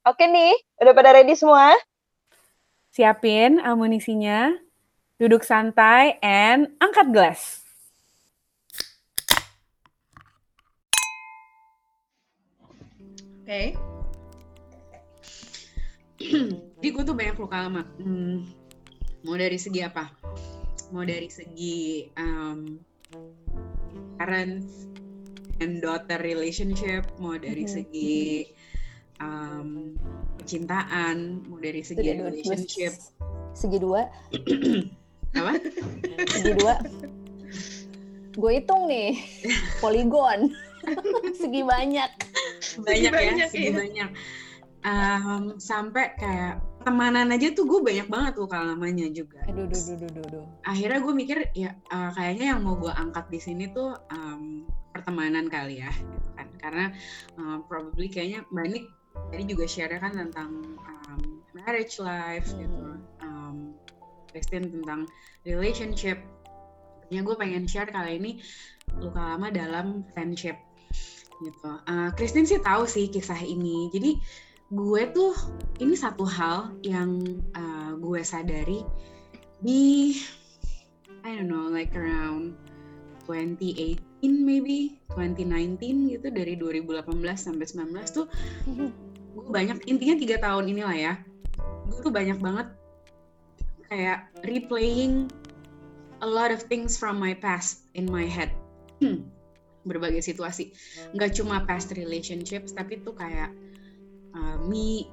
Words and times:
Oke 0.00 0.24
nih, 0.24 0.56
udah 0.80 0.96
pada 0.96 1.12
ready 1.12 1.36
semua? 1.36 1.76
Siapin 2.88 3.60
amunisinya, 3.60 4.48
duduk 5.20 5.44
santai, 5.44 6.16
and 6.24 6.72
angkat 6.80 7.12
gelas. 7.12 7.60
Oke. 13.44 13.44
Okay. 13.44 13.66
Jadi 16.80 16.88
gue 16.96 17.04
tuh 17.04 17.12
banyak 17.12 17.36
luka 17.36 17.68
lama. 17.68 17.84
Hmm, 18.00 18.48
mau 19.20 19.36
dari 19.36 19.60
segi 19.60 19.84
apa? 19.84 20.08
Mau 20.96 21.04
dari 21.04 21.28
segi 21.28 22.08
um, 22.16 22.80
parents 24.16 24.88
and 25.60 25.84
daughter 25.84 26.16
relationship, 26.24 27.04
mau 27.20 27.36
dari 27.36 27.68
mm-hmm. 27.68 27.76
segi 27.84 28.48
um, 29.20 29.94
percintaan, 30.40 31.44
mau 31.46 31.60
dari 31.60 31.84
segi 31.84 32.00
segi 32.02 32.12
relationship. 32.16 32.92
Segi 33.54 33.78
dua. 33.78 34.08
apa? 35.36 35.52
Segi 36.26 36.52
dua. 36.58 36.74
Gue 38.34 38.50
hitung 38.58 38.88
nih, 38.88 39.20
poligon. 39.78 40.50
segi 41.36 41.60
banyak. 41.60 42.10
Banyak, 42.82 43.12
segi 43.12 43.36
ya, 43.36 43.46
segi 43.46 43.68
iya. 43.68 43.76
banyak. 43.76 44.10
Um, 44.80 45.60
sampai 45.60 46.16
kayak 46.16 46.64
temanan 46.88 47.28
aja 47.36 47.52
tuh 47.52 47.68
gue 47.68 47.84
banyak 47.84 48.08
banget 48.08 48.32
tuh 48.40 48.48
kalamanya 48.48 49.12
juga. 49.12 49.44
Aduh, 49.44 49.68
aduh, 49.68 49.76
aduh, 49.76 50.08
aduh, 50.08 50.24
aduh. 50.24 50.44
Akhirnya 50.64 50.98
gue 51.04 51.12
mikir 51.12 51.38
ya 51.52 51.76
uh, 51.92 52.08
kayaknya 52.16 52.56
yang 52.56 52.64
mau 52.64 52.80
gue 52.80 52.88
angkat 52.88 53.28
di 53.28 53.40
sini 53.44 53.68
tuh 53.76 53.92
um, 54.08 54.64
pertemanan 54.96 55.52
kali 55.52 55.84
ya, 55.84 55.92
gitu 55.92 56.28
kan. 56.32 56.48
Karena 56.56 56.86
uh, 57.36 57.60
probably 57.68 58.08
kayaknya 58.08 58.48
banyak 58.48 58.88
tadi 59.30 59.44
juga 59.46 59.64
share 59.66 59.96
kan 59.98 60.12
tentang 60.14 60.78
um, 60.78 61.20
marriage 61.54 61.98
life 62.02 62.50
hmm. 62.50 62.60
gitu 62.64 62.80
um, 63.22 63.74
Christine 64.30 64.70
tentang 64.70 65.10
relationship. 65.42 66.18
Ya 67.10 67.26
gue 67.26 67.34
pengen 67.34 67.66
share 67.66 67.90
kali 67.90 68.22
ini 68.22 68.32
luka 69.02 69.18
lama 69.18 69.50
dalam 69.50 70.06
friendship 70.14 70.54
gitu. 71.42 71.70
Uh, 71.88 72.14
Christine 72.14 72.46
sih 72.46 72.62
tahu 72.62 72.86
sih 72.86 73.10
kisah 73.10 73.38
ini. 73.42 73.90
Jadi 73.90 74.20
gue 74.70 75.02
tuh 75.10 75.34
ini 75.82 75.98
satu 75.98 76.22
hal 76.22 76.78
yang 76.86 77.18
uh, 77.58 77.98
gue 77.98 78.22
sadari 78.22 78.86
di 79.58 80.14
I 81.26 81.36
don't 81.36 81.50
know 81.50 81.66
like 81.66 81.92
around 81.98 82.54
2018 83.26 83.98
maybe 84.22 85.02
2019 85.12 86.14
gitu 86.14 86.26
dari 86.30 86.54
2018 86.54 87.10
sampai 87.34 87.66
19 87.66 88.16
tuh 88.16 88.26
gue 89.30 89.46
banyak 89.50 89.78
intinya 89.86 90.16
tiga 90.18 90.36
tahun 90.42 90.70
inilah 90.70 90.96
ya. 90.96 91.14
Gue 91.86 91.98
tuh 92.02 92.14
banyak 92.14 92.38
banget 92.38 92.68
kayak 93.90 94.30
replaying 94.46 95.26
a 96.22 96.28
lot 96.28 96.54
of 96.54 96.62
things 96.70 96.94
from 96.94 97.18
my 97.18 97.34
past 97.34 97.86
in 97.94 98.06
my 98.06 98.26
head. 98.26 98.52
Hmm, 99.00 99.26
berbagai 99.88 100.22
situasi. 100.22 100.74
Nggak 101.16 101.40
cuma 101.40 101.64
past 101.64 101.94
relationships 101.96 102.76
tapi 102.76 103.00
tuh 103.00 103.16
kayak 103.16 103.50
uh, 104.36 104.56
me 104.66 105.08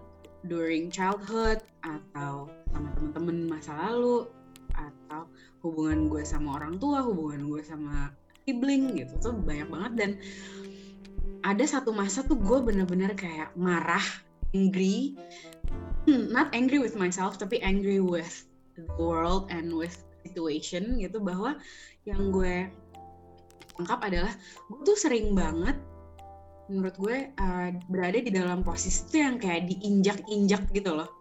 during 0.45 0.93
childhood 0.93 1.63
atau 1.81 2.51
sama 2.71 2.89
temen-temen 2.95 3.37
masa 3.49 3.73
lalu 3.89 4.27
atau 4.77 5.25
hubungan 5.65 6.11
gue 6.11 6.21
sama 6.21 6.61
orang 6.61 6.77
tua 6.77 7.01
hubungan 7.01 7.49
gue 7.49 7.61
sama 7.65 8.13
sibling 8.45 8.95
gitu. 8.99 9.13
Tuh 9.19 9.35
banyak 9.35 9.67
banget 9.67 9.93
dan 9.97 10.11
ada 11.47 11.63
satu 11.63 11.95
masa 11.95 12.27
tuh 12.27 12.35
gue 12.35 12.59
bener-bener 12.59 13.15
kayak 13.15 13.55
marah 13.55 14.03
angry. 14.51 15.15
Hmm, 16.03 16.27
not 16.27 16.51
angry 16.51 16.83
with 16.83 16.99
myself 16.99 17.39
tapi 17.39 17.63
angry 17.63 18.03
with 18.03 18.47
the 18.75 18.83
world 18.99 19.47
and 19.47 19.71
with 19.71 20.03
situation 20.27 20.99
gitu 20.99 21.23
bahwa 21.23 21.55
yang 22.03 22.35
gue 22.35 22.67
tangkap 23.79 23.99
adalah 24.03 24.33
gue 24.67 24.79
tuh 24.83 24.99
sering 24.99 25.31
banget 25.35 25.75
menurut 26.67 26.95
gue 26.99 27.31
uh, 27.39 27.69
berada 27.87 28.19
di 28.19 28.31
dalam 28.31 28.59
posisi 28.63 29.07
tuh 29.07 29.19
yang 29.23 29.35
kayak 29.39 29.71
diinjak-injak 29.71 30.67
gitu 30.75 30.91
loh 30.99 31.16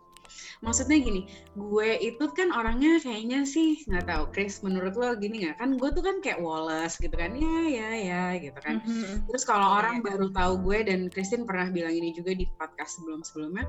maksudnya 0.64 0.98
gini 1.00 1.28
gue 1.54 1.88
itu 2.00 2.24
kan 2.32 2.52
orangnya 2.52 2.98
kayaknya 3.02 3.44
sih 3.44 3.82
nggak 3.86 4.06
tahu 4.08 4.24
Chris 4.32 4.60
menurut 4.60 4.94
lo 4.96 5.14
gini 5.16 5.46
nggak 5.46 5.56
kan 5.60 5.76
gue 5.76 5.90
tuh 5.92 6.02
kan 6.04 6.16
kayak 6.20 6.40
Wallace 6.40 6.96
gitu 7.00 7.14
kan 7.14 7.32
ya 7.34 7.58
ya 7.66 7.88
ya 7.96 8.24
gitu 8.40 8.58
kan 8.60 8.82
mm-hmm. 8.82 9.28
terus 9.30 9.44
kalau 9.46 9.68
iya, 9.68 9.76
orang 9.82 9.96
yeah. 10.00 10.04
baru 10.10 10.26
tahu 10.32 10.52
gue 10.66 10.78
dan 10.86 11.00
Christine 11.12 11.44
pernah 11.44 11.68
bilang 11.72 11.94
ini 11.94 12.12
juga 12.14 12.32
di 12.36 12.46
podcast 12.56 13.00
sebelum 13.00 13.20
sebelumnya 13.24 13.64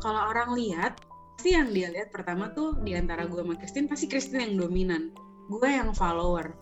kalau 0.00 0.30
orang 0.30 0.54
lihat 0.56 0.98
pasti 1.42 1.58
yang 1.58 1.74
dia 1.74 1.90
lihat 1.90 2.14
pertama 2.14 2.54
tuh 2.54 2.78
di 2.86 2.94
antara 2.94 3.26
gue 3.26 3.42
sama 3.42 3.58
Christine 3.58 3.90
pasti 3.90 4.06
Christine 4.06 4.46
yang 4.46 4.54
dominan 4.62 5.10
gue 5.50 5.66
yang 5.66 5.90
follower 5.90 6.54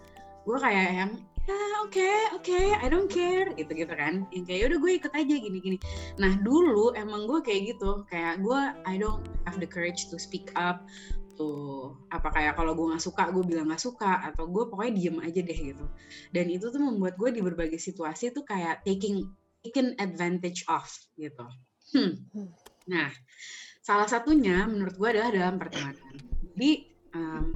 gue 0.48 0.56
kayak 0.56 0.88
yang 0.96 1.12
ya 1.48 1.56
oke 1.80 1.92
okay, 1.92 2.18
oke 2.36 2.44
okay, 2.44 2.66
I 2.76 2.86
don't 2.92 3.08
care 3.08 3.48
gitu 3.56 3.72
gitu 3.72 3.94
kan. 3.94 4.28
Yang 4.34 4.44
kayak 4.48 4.62
udah 4.72 4.78
gue 4.78 4.92
ikut 5.00 5.12
aja 5.16 5.34
gini 5.40 5.58
gini 5.60 5.78
nah 6.20 6.32
dulu 6.40 6.92
emang 6.96 7.24
gue 7.24 7.40
kayak 7.40 7.76
gitu 7.76 8.04
kayak 8.08 8.44
gue 8.44 8.60
I 8.84 8.94
don't 9.00 9.24
have 9.48 9.56
the 9.60 9.68
courage 9.68 10.12
to 10.12 10.16
speak 10.20 10.52
up 10.58 10.84
tuh 11.40 11.96
apa 12.12 12.28
kayak 12.36 12.52
kalau 12.60 12.76
gue 12.76 12.92
nggak 12.92 13.00
suka 13.00 13.32
gue 13.32 13.40
bilang 13.48 13.72
nggak 13.72 13.80
suka 13.80 14.28
atau 14.28 14.44
gue 14.44 14.68
pokoknya 14.68 14.92
diem 14.92 15.16
aja 15.24 15.40
deh 15.40 15.58
gitu. 15.72 15.86
Dan 16.28 16.46
itu 16.52 16.68
tuh 16.68 16.80
membuat 16.80 17.16
gue 17.16 17.32
di 17.32 17.40
berbagai 17.40 17.80
situasi 17.80 18.36
tuh 18.36 18.44
kayak 18.44 18.84
taking 18.84 19.24
taken 19.64 19.96
advantage 19.96 20.64
of 20.68 20.84
gitu. 21.16 21.46
Hmm. 21.90 22.22
nah 22.86 23.10
salah 23.82 24.06
satunya 24.06 24.62
menurut 24.68 24.94
gue 24.94 25.08
adalah 25.10 25.30
dalam 25.32 25.56
pertemanan. 25.58 26.14
Jadi 26.54 26.70
um, 27.16 27.50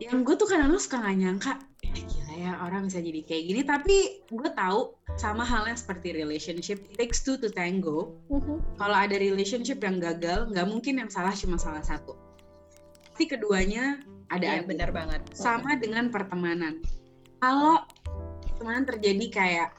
yang 0.00 0.22
gue 0.22 0.34
tuh 0.36 0.46
kadang-kadang 0.48 0.82
suka 0.82 0.96
nggak 1.00 1.16
nyangka 1.18 1.52
ya 2.36 2.52
orang 2.60 2.86
bisa 2.86 3.00
jadi 3.00 3.20
kayak 3.24 3.44
gini. 3.48 3.60
Tapi 3.64 3.96
gue 4.28 4.50
tahu 4.52 4.92
sama 5.16 5.42
halnya 5.42 5.72
seperti 5.72 6.12
relationship. 6.12 6.84
It 6.92 7.00
takes 7.00 7.24
two 7.24 7.40
to 7.40 7.48
tango. 7.48 8.20
Mm-hmm. 8.28 8.76
kalau 8.76 8.96
ada 8.96 9.16
relationship 9.16 9.80
yang 9.80 9.96
gagal 9.98 10.52
nggak 10.52 10.68
mungkin 10.68 11.00
yang 11.00 11.08
salah 11.08 11.32
cuma 11.32 11.56
salah 11.56 11.80
satu. 11.80 12.12
Pasti 13.10 13.24
keduanya 13.32 14.04
ada 14.28 14.60
ya, 14.60 14.62
benar 14.62 14.92
banget. 14.92 15.24
Sama 15.32 15.80
dengan 15.80 16.12
pertemanan. 16.12 16.84
Kalau 17.40 17.88
pertemanan 18.52 18.84
terjadi 18.84 19.26
kayak 19.32 19.70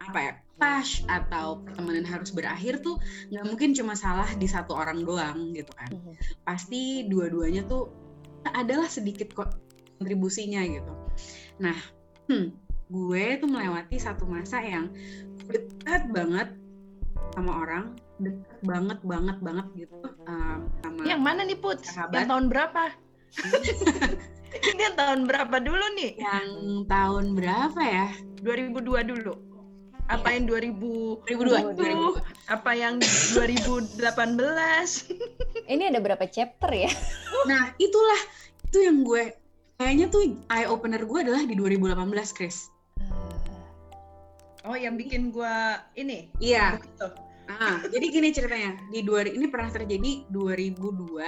apa 0.00 0.18
ya 0.18 0.32
clash 0.60 1.04
atau 1.08 1.60
pertemanan 1.64 2.04
harus 2.04 2.32
berakhir 2.32 2.80
tuh 2.84 2.96
nggak 3.32 3.44
mungkin 3.48 3.72
cuma 3.72 3.96
salah 3.96 4.28
di 4.36 4.48
satu 4.48 4.72
orang 4.76 5.04
doang 5.04 5.52
gitu 5.52 5.72
kan. 5.76 5.92
Mm-hmm. 5.92 6.44
pasti 6.44 7.04
dua-duanya 7.08 7.68
tuh 7.68 7.92
adalah 8.44 8.88
sedikit 8.88 9.32
kok 9.36 9.69
kontribusinya 10.00 10.64
gitu. 10.64 10.92
Nah, 11.60 11.76
hmm, 12.32 12.56
gue 12.88 13.24
tuh 13.36 13.48
melewati 13.52 14.00
satu 14.00 14.24
masa 14.24 14.64
yang 14.64 14.88
dekat 15.44 16.08
banget 16.08 16.48
sama 17.36 17.52
orang, 17.60 17.84
dekat 18.16 18.60
banget 18.64 18.98
banget 19.04 19.36
banget 19.44 19.66
gitu 19.76 20.00
um, 20.24 20.64
sama. 20.80 21.04
Yang 21.04 21.20
mana 21.20 21.40
nih 21.44 21.60
Put? 21.60 21.84
Sahabat. 21.84 22.24
Yang 22.24 22.28
tahun 22.32 22.46
berapa? 22.48 22.82
Ini 24.74 24.80
yang 24.82 24.96
tahun 24.98 25.20
berapa 25.30 25.56
dulu 25.62 25.84
nih? 26.00 26.18
Yang 26.18 26.48
tahun 26.90 27.24
berapa 27.36 27.80
ya? 27.84 28.08
2002 28.42 29.04
dulu. 29.04 29.34
Apa 30.10 30.34
ya. 30.34 30.42
yang 30.42 30.50
2000 30.50 31.22
2002, 31.22 31.78
2002. 31.78 32.50
Apa 32.50 32.70
yang 32.74 32.98
2018? 32.98 34.02
Ini 35.76 35.82
ada 35.94 36.00
berapa 36.02 36.24
chapter 36.26 36.70
ya? 36.74 36.90
Nah, 37.46 37.70
itulah 37.78 38.20
itu 38.66 38.78
yang 38.82 39.06
gue 39.06 39.39
kayaknya 39.80 40.12
tuh 40.12 40.36
eye 40.52 40.68
opener 40.68 41.00
gue 41.08 41.24
adalah 41.24 41.40
di 41.48 41.56
2018, 41.56 42.36
Chris. 42.36 42.68
Oh, 44.68 44.76
yang 44.76 45.00
bikin 45.00 45.32
gue 45.32 45.56
ini? 45.96 46.28
Iya. 46.36 46.76
Ah, 47.48 47.80
jadi 47.88 48.12
gini 48.12 48.28
ceritanya. 48.28 48.76
Di 48.92 49.00
dua 49.00 49.24
ini 49.24 49.48
pernah 49.48 49.72
terjadi 49.72 50.28
2002. 50.28 51.24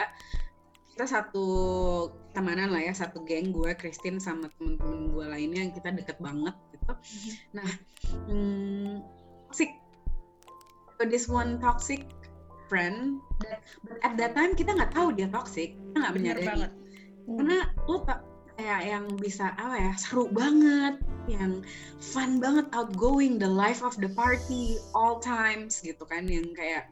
Kita 0.92 1.08
satu 1.08 1.48
temanan 2.36 2.76
lah 2.76 2.84
ya, 2.84 2.92
satu 2.92 3.24
geng 3.24 3.56
gue, 3.56 3.72
Christine 3.72 4.20
sama 4.20 4.52
temen-temen 4.60 5.16
gue 5.16 5.24
lainnya 5.24 5.64
yang 5.64 5.72
kita 5.72 5.88
deket 5.96 6.20
banget 6.20 6.52
gitu. 6.76 6.92
Mm-hmm. 6.92 7.32
Nah, 7.56 7.70
hmm, 8.28 8.92
toxic. 9.48 9.72
So 11.00 11.08
this 11.08 11.24
one 11.24 11.56
toxic 11.56 12.04
friend, 12.68 13.24
but 13.88 13.96
at 14.04 14.20
that 14.20 14.36
time 14.36 14.52
kita 14.52 14.76
nggak 14.76 14.92
tahu 14.92 15.16
dia 15.16 15.32
toxic, 15.32 15.72
kita 15.72 15.96
nggak 15.96 16.14
menyadari. 16.20 16.68
Karena 17.24 17.72
lo 17.88 18.04
tak 18.04 18.31
kayak 18.62 18.82
yang 18.86 19.04
bisa 19.18 19.50
apa 19.58 19.74
ya 19.74 19.92
seru 19.98 20.30
banget 20.30 20.94
yang 21.26 21.66
fun 21.98 22.38
banget 22.38 22.70
outgoing 22.70 23.42
the 23.42 23.50
life 23.50 23.82
of 23.82 23.98
the 23.98 24.06
party 24.14 24.78
all 24.94 25.18
times 25.18 25.82
gitu 25.82 26.06
kan. 26.06 26.30
Yang 26.30 26.54
kayak 26.54 26.84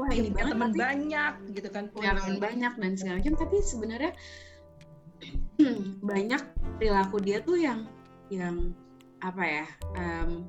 wah 0.00 0.08
ini 0.08 0.32
banget 0.32 0.56
teman 0.56 0.72
banyak 0.72 1.32
gitu 1.52 1.68
kan 1.68 1.92
punya 1.92 2.16
teman 2.16 2.40
banyak 2.40 2.72
dan 2.72 2.92
segala 2.96 3.20
macam. 3.20 3.36
Tapi 3.36 3.56
sebenarnya 3.60 4.12
banyak 6.10 6.42
perilaku 6.80 7.20
dia 7.20 7.44
tuh 7.44 7.60
yang 7.60 7.84
yang 8.32 8.72
apa 9.20 9.44
ya 9.44 9.66
um, 10.00 10.48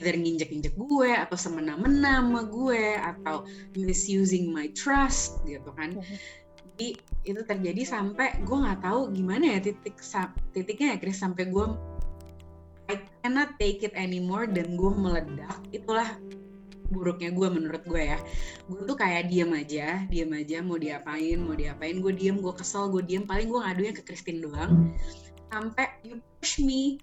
either 0.00 0.16
nginjek-injek 0.16 0.72
gue 0.80 1.10
atau 1.12 1.36
semena-mena 1.36 2.24
sama 2.24 2.48
gue 2.48 2.96
atau 2.96 3.44
misusing 3.76 4.48
my 4.48 4.72
trust 4.72 5.44
gitu 5.44 5.68
kan 5.76 6.00
jadi 6.80 6.96
itu 7.28 7.40
terjadi 7.44 7.82
sampai 7.84 8.40
gue 8.40 8.56
nggak 8.56 8.80
tahu 8.80 9.12
gimana 9.12 9.52
ya 9.52 9.58
titik 9.60 10.00
titiknya 10.56 10.96
ya 10.96 10.98
Chris 11.04 11.20
sampai 11.20 11.52
gue 11.52 11.76
I 12.88 12.96
cannot 13.20 13.60
take 13.60 13.84
it 13.84 13.92
anymore 13.92 14.48
dan 14.48 14.80
gue 14.80 14.88
meledak. 14.88 15.60
Itulah 15.76 16.08
buruknya 16.88 17.36
gue 17.36 17.48
menurut 17.52 17.84
gue 17.84 18.16
ya. 18.16 18.18
Gue 18.64 18.88
tuh 18.88 18.96
kayak 18.96 19.28
diem 19.28 19.52
aja 19.52 20.08
diem 20.08 20.32
aja 20.32 20.64
mau 20.64 20.80
diapain 20.80 21.36
mau 21.36 21.52
diapain 21.52 22.00
gue 22.00 22.16
diem 22.16 22.40
gue 22.40 22.54
kesel 22.56 22.88
gue 22.88 23.04
diem. 23.04 23.28
Paling 23.28 23.52
gue 23.52 23.60
ngadunya 23.60 23.92
ke 23.92 24.00
Christine 24.00 24.40
doang. 24.40 24.96
Sampai 25.52 26.00
you 26.00 26.16
push 26.40 26.64
me 26.64 26.96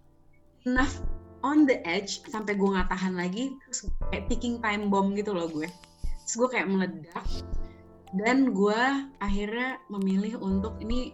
enough 0.66 1.06
on 1.46 1.70
the 1.70 1.86
edge 1.86 2.26
sampai 2.26 2.58
gue 2.58 2.66
nggak 2.66 2.90
tahan 2.90 3.14
lagi 3.14 3.54
terus 3.70 3.86
kayak 4.10 4.26
ticking 4.26 4.58
time 4.58 4.90
bomb 4.90 5.14
gitu 5.14 5.38
loh 5.38 5.46
gue. 5.46 5.70
Terus 6.26 6.34
gue 6.34 6.50
kayak 6.50 6.66
meledak 6.66 7.30
dan 8.16 8.56
gue 8.56 8.82
akhirnya 9.20 9.82
memilih 9.92 10.40
untuk 10.40 10.80
ini 10.80 11.12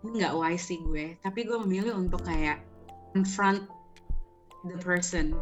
ini 0.00 0.08
nggak 0.16 0.32
wise 0.32 0.72
sih 0.72 0.80
gue 0.80 1.16
tapi 1.20 1.44
gue 1.44 1.58
memilih 1.60 1.92
untuk 1.96 2.24
kayak 2.24 2.64
confront 3.12 3.66
the 4.64 4.76
person. 4.80 5.34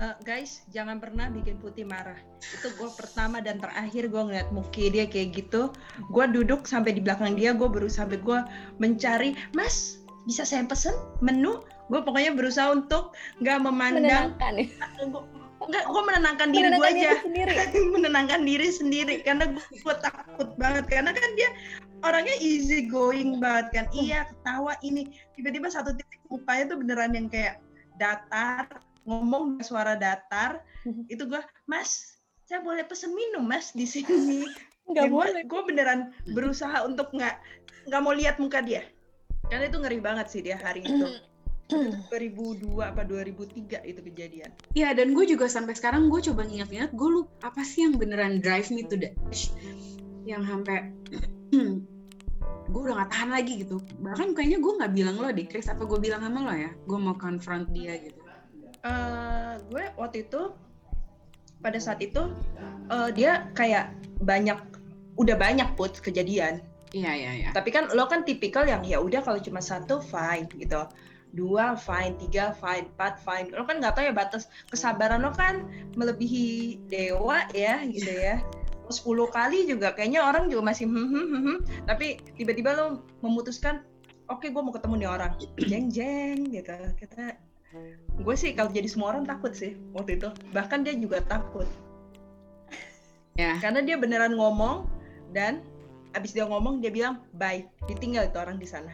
Uh, 0.00 0.16
guys 0.24 0.64
jangan 0.72 0.96
pernah 0.96 1.28
bikin 1.28 1.60
putih 1.60 1.84
marah. 1.84 2.16
Itu 2.40 2.72
gue 2.80 2.88
pertama 2.96 3.44
dan 3.44 3.60
terakhir 3.60 4.08
gue 4.08 4.22
ngeliat 4.32 4.48
muki 4.48 4.88
dia 4.88 5.04
kayak 5.04 5.36
gitu. 5.36 5.68
Gue 6.08 6.24
duduk 6.24 6.64
sampai 6.64 6.96
di 6.96 7.04
belakang 7.04 7.36
dia 7.36 7.52
gue 7.52 7.68
berusaha 7.68 8.08
sampai 8.08 8.16
gue 8.24 8.40
mencari 8.80 9.36
mas 9.52 10.00
bisa 10.24 10.48
saya 10.48 10.64
pesen 10.64 10.96
menu? 11.20 11.60
Gue 11.92 12.00
pokoknya 12.00 12.32
berusaha 12.32 12.72
untuk 12.72 13.12
nggak 13.44 13.58
memandang 13.60 14.32
menenangkan 14.40 15.12
Enggak, 15.60 15.84
gue 15.92 16.02
menenangkan 16.08 16.48
diri 16.50 16.68
gue 16.72 16.86
aja. 16.88 17.10
Sendiri. 17.20 17.54
menenangkan 17.94 18.40
diri 18.48 18.68
sendiri 18.72 19.14
karena 19.20 19.44
gue, 19.52 19.94
takut 20.00 20.56
banget 20.56 20.88
karena 20.88 21.12
kan 21.12 21.30
dia 21.36 21.50
orangnya 22.00 22.36
easy 22.40 22.88
going 22.88 23.36
banget 23.36 23.66
kan. 23.76 23.86
Iya, 23.92 24.24
ketawa 24.32 24.72
ini 24.80 25.12
tiba-tiba 25.36 25.68
satu 25.68 25.92
titik 25.92 26.20
mukanya 26.32 26.64
tuh 26.72 26.78
beneran 26.80 27.12
yang 27.12 27.28
kayak 27.28 27.60
datar, 28.00 28.64
ngomong 29.04 29.60
suara 29.60 30.00
datar. 30.00 30.64
Itu 31.12 31.28
gue, 31.28 31.42
"Mas, 31.68 32.16
saya 32.48 32.64
boleh 32.64 32.88
pesen 32.88 33.12
minum, 33.12 33.44
Mas, 33.44 33.76
di 33.76 33.84
sini." 33.84 34.48
Enggak 34.88 35.12
boleh. 35.12 35.42
Gue 35.44 35.62
beneran 35.68 36.16
berusaha 36.32 36.82
untuk 36.82 37.12
nggak 37.12 37.36
nggak 37.86 38.00
mau 38.00 38.16
lihat 38.16 38.40
muka 38.40 38.64
dia. 38.64 38.82
Karena 39.46 39.68
itu 39.68 39.78
ngeri 39.78 40.00
banget 40.00 40.26
sih 40.32 40.40
dia 40.40 40.56
hari 40.56 40.82
itu. 40.82 41.06
2002 41.70 42.66
apa 42.82 43.02
2003 43.06 43.86
itu 43.86 44.00
kejadian. 44.02 44.50
Iya 44.74 44.92
dan 44.92 45.14
gue 45.14 45.24
juga 45.24 45.46
sampai 45.46 45.78
sekarang 45.78 46.10
gue 46.10 46.20
coba 46.30 46.46
ngingat-ngingat 46.46 46.92
gue 46.92 47.08
lupa 47.08 47.50
apa 47.50 47.62
sih 47.62 47.86
yang 47.86 47.94
beneran 47.96 48.42
drive 48.42 48.68
me 48.74 48.82
to 48.86 48.98
the 48.98 49.14
edge 49.30 49.54
yang 50.26 50.42
sampai 50.44 50.90
gue 52.70 52.80
udah 52.86 52.94
gak 53.02 53.10
tahan 53.10 53.30
lagi 53.34 53.66
gitu. 53.66 53.82
Bahkan 54.02 54.34
kayaknya 54.34 54.58
gue 54.62 54.72
nggak 54.78 54.92
bilang 54.94 55.16
lo 55.18 55.30
di 55.34 55.44
Chris 55.46 55.66
apa 55.66 55.82
gue 55.86 55.98
bilang 55.98 56.22
sama 56.22 56.38
lo 56.46 56.54
ya? 56.54 56.70
Gue 56.86 56.98
mau 56.98 57.14
confront 57.18 57.66
dia 57.74 57.98
gitu. 57.98 58.18
Uh, 58.80 59.60
gue 59.68 59.84
waktu 59.98 60.24
itu 60.24 60.54
pada 61.60 61.76
saat 61.76 62.00
itu 62.00 62.32
uh, 62.88 63.10
dia 63.12 63.52
kayak 63.52 63.92
banyak 64.24 64.56
udah 65.20 65.36
banyak 65.36 65.68
put 65.76 65.98
kejadian. 66.00 66.64
Iya 66.90 67.12
iya 67.14 67.32
iya. 67.44 67.48
Tapi 67.54 67.70
kan 67.70 67.92
lo 67.94 68.08
kan 68.10 68.26
tipikal 68.26 68.66
yang 68.66 68.82
ya 68.82 68.98
udah 68.98 69.22
kalau 69.22 69.38
cuma 69.38 69.62
satu 69.62 70.02
fine 70.02 70.48
gitu 70.58 70.86
dua 71.32 71.78
fine 71.78 72.18
tiga 72.18 72.54
fine 72.58 72.90
empat 72.96 73.22
fine. 73.22 73.50
Lo 73.54 73.62
kan 73.66 73.78
nggak 73.78 73.94
tahu 73.94 74.04
ya 74.10 74.14
batas 74.14 74.50
kesabaran 74.70 75.22
lo 75.22 75.30
kan 75.34 75.66
melebihi 75.94 76.80
dewa 76.90 77.46
ya 77.54 77.82
gitu 77.86 78.10
ya. 78.10 78.42
Sepuluh 78.90 79.30
kali 79.30 79.70
juga 79.70 79.94
kayaknya 79.94 80.26
orang 80.26 80.50
juga 80.50 80.74
masih 80.74 80.90
hmm, 80.90 81.06
hmm, 81.06 81.26
hmm, 81.30 81.42
hmm. 81.46 81.58
tapi 81.86 82.18
tiba-tiba 82.34 82.74
lo 82.74 83.06
memutuskan 83.22 83.86
oke 84.26 84.42
okay, 84.42 84.48
gue 84.50 84.62
mau 84.62 84.74
ketemu 84.74 84.94
nih 85.06 85.10
orang. 85.10 85.32
Jeng 85.62 85.86
jeng 85.94 86.38
gitu. 86.50 86.74
Kita 86.98 87.38
gue 88.18 88.34
sih 88.34 88.50
kalau 88.58 88.74
jadi 88.74 88.90
semua 88.90 89.14
orang 89.14 89.22
takut 89.22 89.54
sih 89.54 89.78
waktu 89.94 90.18
itu. 90.18 90.28
Bahkan 90.50 90.82
dia 90.82 90.94
juga 90.98 91.22
takut. 91.22 91.66
Ya. 93.38 93.56
Karena 93.62 93.80
dia 93.86 93.94
beneran 93.94 94.34
ngomong 94.34 94.90
dan 95.30 95.62
abis 96.18 96.34
dia 96.34 96.42
ngomong 96.42 96.82
dia 96.82 96.90
bilang 96.90 97.22
bye. 97.38 97.62
Ditinggal 97.86 98.34
itu 98.34 98.38
orang 98.42 98.58
di 98.58 98.66
sana 98.66 98.90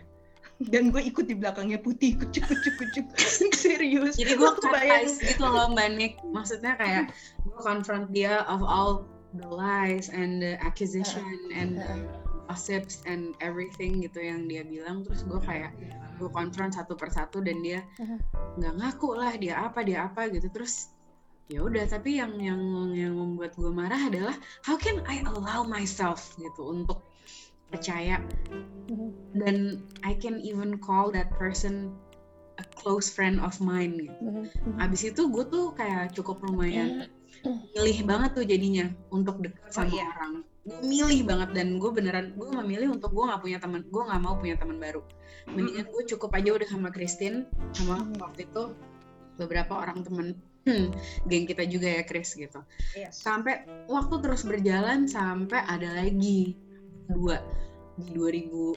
dan 0.64 0.88
gue 0.88 1.02
ikut 1.04 1.28
di 1.28 1.36
belakangnya 1.36 1.76
putih 1.76 2.16
kucuk 2.16 2.48
kucuk 2.48 2.74
kucuk 2.80 3.06
serius. 3.52 4.16
Jadi 4.16 4.40
gue 4.40 4.50
kebayang 4.56 5.12
gitu 5.20 5.44
loh 5.44 5.68
mbak 5.72 5.88
Nick. 6.00 6.16
Maksudnya 6.32 6.80
kayak 6.80 7.12
gue 7.44 7.60
confront 7.60 8.08
dia 8.08 8.40
of 8.48 8.64
all 8.64 9.04
the 9.36 9.44
lies 9.44 10.08
and 10.08 10.40
the 10.40 10.56
accusation 10.64 11.24
and 11.52 11.76
the 11.76 11.94
gossips 12.48 13.04
and 13.04 13.36
everything 13.44 14.00
gitu 14.00 14.16
yang 14.24 14.48
dia 14.48 14.64
bilang. 14.64 15.04
Terus 15.04 15.28
gue 15.28 15.40
kayak 15.44 15.76
gue 16.16 16.30
confront 16.32 16.72
satu 16.72 16.96
persatu 16.96 17.44
dan 17.44 17.60
dia 17.60 17.84
nggak 18.56 18.74
ngaku 18.80 19.12
lah 19.12 19.36
dia 19.36 19.60
apa 19.60 19.84
dia 19.84 20.08
apa 20.08 20.32
gitu. 20.32 20.48
Terus 20.48 20.96
ya 21.46 21.62
udah 21.62 21.86
tapi 21.86 22.18
yang 22.18 22.34
yang 22.42 22.58
yang 22.90 23.14
membuat 23.14 23.54
gue 23.54 23.70
marah 23.70 24.02
adalah 24.10 24.34
how 24.66 24.74
can 24.74 24.98
I 25.06 25.22
allow 25.22 25.62
myself 25.62 26.34
gitu 26.40 26.74
untuk 26.74 27.05
percaya 27.70 28.22
dan 29.34 29.82
I 30.06 30.14
can 30.14 30.38
even 30.40 30.78
call 30.78 31.10
that 31.12 31.34
person 31.34 31.92
a 32.56 32.64
close 32.78 33.12
friend 33.12 33.42
of 33.42 33.58
mine 33.60 34.00
gitu. 34.00 34.48
Abis 34.80 35.12
itu 35.12 35.28
gue 35.28 35.44
tuh 35.50 35.76
kayak 35.76 36.16
cukup 36.16 36.40
lumayan 36.46 37.10
milih 37.46 37.98
banget 38.08 38.30
tuh 38.32 38.46
jadinya 38.48 38.86
untuk 39.12 39.44
dekat 39.44 39.70
sama 39.70 39.86
oh, 39.86 39.92
iya. 39.92 40.06
orang. 40.16 40.34
Gue 40.66 40.80
milih 40.82 41.20
banget 41.28 41.50
dan 41.54 41.68
gue 41.78 41.90
beneran 41.92 42.26
gue 42.34 42.48
memilih 42.64 42.96
untuk 42.96 43.12
gue 43.12 43.24
nggak 43.28 43.42
punya 43.44 43.58
teman, 43.60 43.82
gue 43.86 44.02
nggak 44.02 44.22
mau 44.22 44.34
punya 44.40 44.56
teman 44.58 44.78
baru. 44.80 45.02
Mendingan 45.46 45.86
gue 45.86 46.02
cukup 46.16 46.30
aja 46.34 46.50
udah 46.56 46.68
sama 46.68 46.88
Christine 46.90 47.46
sama 47.76 48.02
waktu 48.18 48.48
itu 48.50 48.74
beberapa 49.36 49.76
orang 49.76 50.00
temen 50.00 50.26
hmm, 50.64 50.90
geng 51.28 51.44
kita 51.46 51.68
juga 51.68 51.88
ya 52.00 52.02
Chris 52.02 52.34
gitu. 52.34 52.64
Yes. 52.98 53.20
Sampai 53.20 53.68
waktu 53.86 54.14
terus 54.24 54.42
berjalan 54.42 55.06
sampai 55.06 55.60
ada 55.70 56.02
lagi 56.02 56.56
dua 57.10 57.42
di 57.96 58.12
2007 58.12 58.76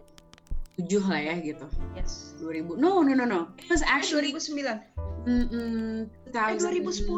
lah 1.09 1.19
ya 1.19 1.35
gitu. 1.43 1.65
Yes. 1.97 2.35
2000. 2.39 2.79
No, 2.79 3.03
no, 3.03 3.11
no, 3.13 3.25
no. 3.25 3.51
It 3.59 3.67
was 3.67 3.83
actually 3.83 4.31
2009. 4.31 4.79
Mm 5.27 5.45
-mm, 5.51 5.95
2010. 6.31 7.11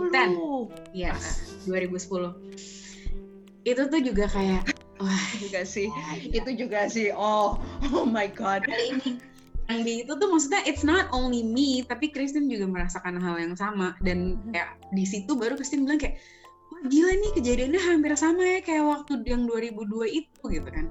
Yes, 0.91 1.55
2010. 1.69 2.33
Itu 3.61 3.81
tuh 3.93 4.01
juga 4.01 4.25
kayak 4.31 4.73
wah 4.97 5.25
juga 5.37 5.61
sih. 5.61 5.87
Ya, 5.89 6.41
Itu 6.41 6.49
juga 6.57 6.89
sih. 6.89 7.13
Oh, 7.13 7.61
oh 7.93 8.05
my 8.09 8.25
god. 8.33 8.65
Kali 8.65 8.97
ini 8.97 9.31
yang 9.71 9.87
di 9.87 9.93
itu 10.03 10.11
tuh 10.19 10.27
maksudnya 10.27 10.61
it's 10.67 10.83
not 10.83 11.07
only 11.15 11.47
me 11.47 11.79
tapi 11.87 12.11
Kristen 12.11 12.51
juga 12.51 12.67
merasakan 12.67 13.15
hal 13.23 13.39
yang 13.39 13.55
sama 13.55 13.95
dan 14.03 14.35
kayak 14.51 14.75
di 14.91 15.07
situ 15.07 15.31
baru 15.31 15.55
Kristen 15.55 15.87
bilang 15.87 16.01
kayak 16.01 16.19
gila 16.87 17.13
nih 17.13 17.31
kejadiannya 17.37 17.81
hampir 17.81 18.11
sama 18.17 18.41
ya 18.41 18.59
kayak 18.65 18.85
waktu 18.85 19.21
yang 19.27 19.45
2002 19.45 20.07
itu 20.09 20.43
gitu 20.49 20.69
kan. 20.69 20.89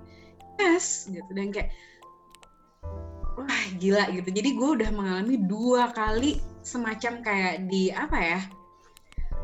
Yes 0.60 1.10
gitu. 1.10 1.30
Dan 1.34 1.50
kayak 1.50 1.70
wah 3.34 3.64
gila 3.80 4.04
gitu. 4.14 4.28
Jadi 4.30 4.50
gue 4.54 4.68
udah 4.82 4.90
mengalami 4.92 5.36
dua 5.40 5.90
kali 5.90 6.38
semacam 6.60 7.24
kayak 7.24 7.54
di 7.72 7.88
apa 7.88 8.18
ya 8.20 8.40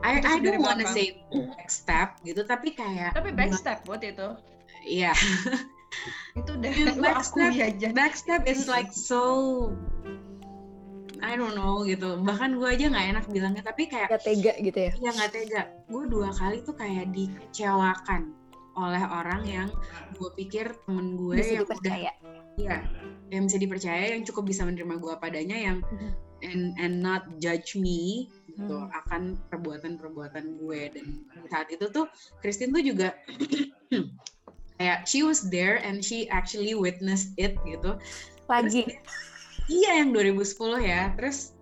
I, 0.05 0.21
I 0.21 0.35
don't 0.39 0.61
wanna 0.61 0.85
say 0.93 1.25
backstep 1.33 2.21
gitu 2.23 2.45
tapi 2.45 2.77
kayak 2.77 3.17
tapi 3.17 3.33
backstep 3.33 3.83
buat 3.89 4.05
itu. 4.05 4.37
Iya. 4.87 5.17
Itu 6.39 6.61
udah 6.61 6.71
backstep 7.01 7.53
aja. 7.57 7.89
backstep 7.97 8.43
is 8.45 8.69
like 8.69 8.93
so 8.93 9.73
I 11.23 11.37
don't 11.37 11.57
know 11.57 11.85
gitu 11.87 12.21
bahkan 12.21 12.57
gue 12.57 12.69
aja 12.69 12.93
nggak 12.93 13.07
enak 13.17 13.25
bilangnya 13.33 13.63
tapi 13.65 13.89
kayak 13.89 14.13
gak 14.13 14.25
tega 14.25 14.53
gitu 14.61 14.79
ya 14.79 14.93
ya 15.01 15.11
nggak 15.13 15.31
tega 15.33 15.63
gue 15.89 16.05
dua 16.09 16.29
kali 16.35 16.61
tuh 16.65 16.77
kayak 16.77 17.13
dikecewakan 17.13 18.35
oleh 18.77 19.03
orang 19.09 19.43
yang 19.49 19.69
gue 20.21 20.31
pikir 20.37 20.77
temen 20.85 21.17
gue 21.17 21.41
bisa 21.41 21.53
yang 21.57 21.65
dipercaya. 21.65 22.13
udah 22.13 22.37
ya 22.57 22.77
yang 23.33 23.43
bisa 23.49 23.59
dipercaya 23.59 24.05
yang 24.17 24.23
cukup 24.25 24.45
bisa 24.49 24.63
menerima 24.69 25.01
gue 25.01 25.15
padanya 25.17 25.57
yang 25.57 25.79
mm-hmm. 25.81 26.13
and 26.45 26.63
and 26.77 26.95
not 27.01 27.25
judge 27.41 27.73
me 27.77 28.29
gitu 28.57 28.77
hmm. 28.77 28.89
akan 29.05 29.37
perbuatan-perbuatan 29.53 30.57
gue 30.65 30.81
dan 30.89 31.07
saat 31.53 31.69
itu 31.69 31.93
tuh 31.93 32.09
Christine 32.41 32.73
tuh 32.73 32.81
juga 32.81 33.13
kayak 34.81 35.05
she 35.05 35.21
was 35.21 35.53
there 35.53 35.77
and 35.85 36.01
she 36.01 36.25
actually 36.33 36.73
witnessed 36.73 37.37
it 37.37 37.57
gitu 37.69 38.01
lagi 38.49 38.89
terus, 38.89 39.36
iya 39.67 40.03
yang 40.03 40.15
2010 40.15 40.83
ya 40.83 41.03
terus 41.15 41.55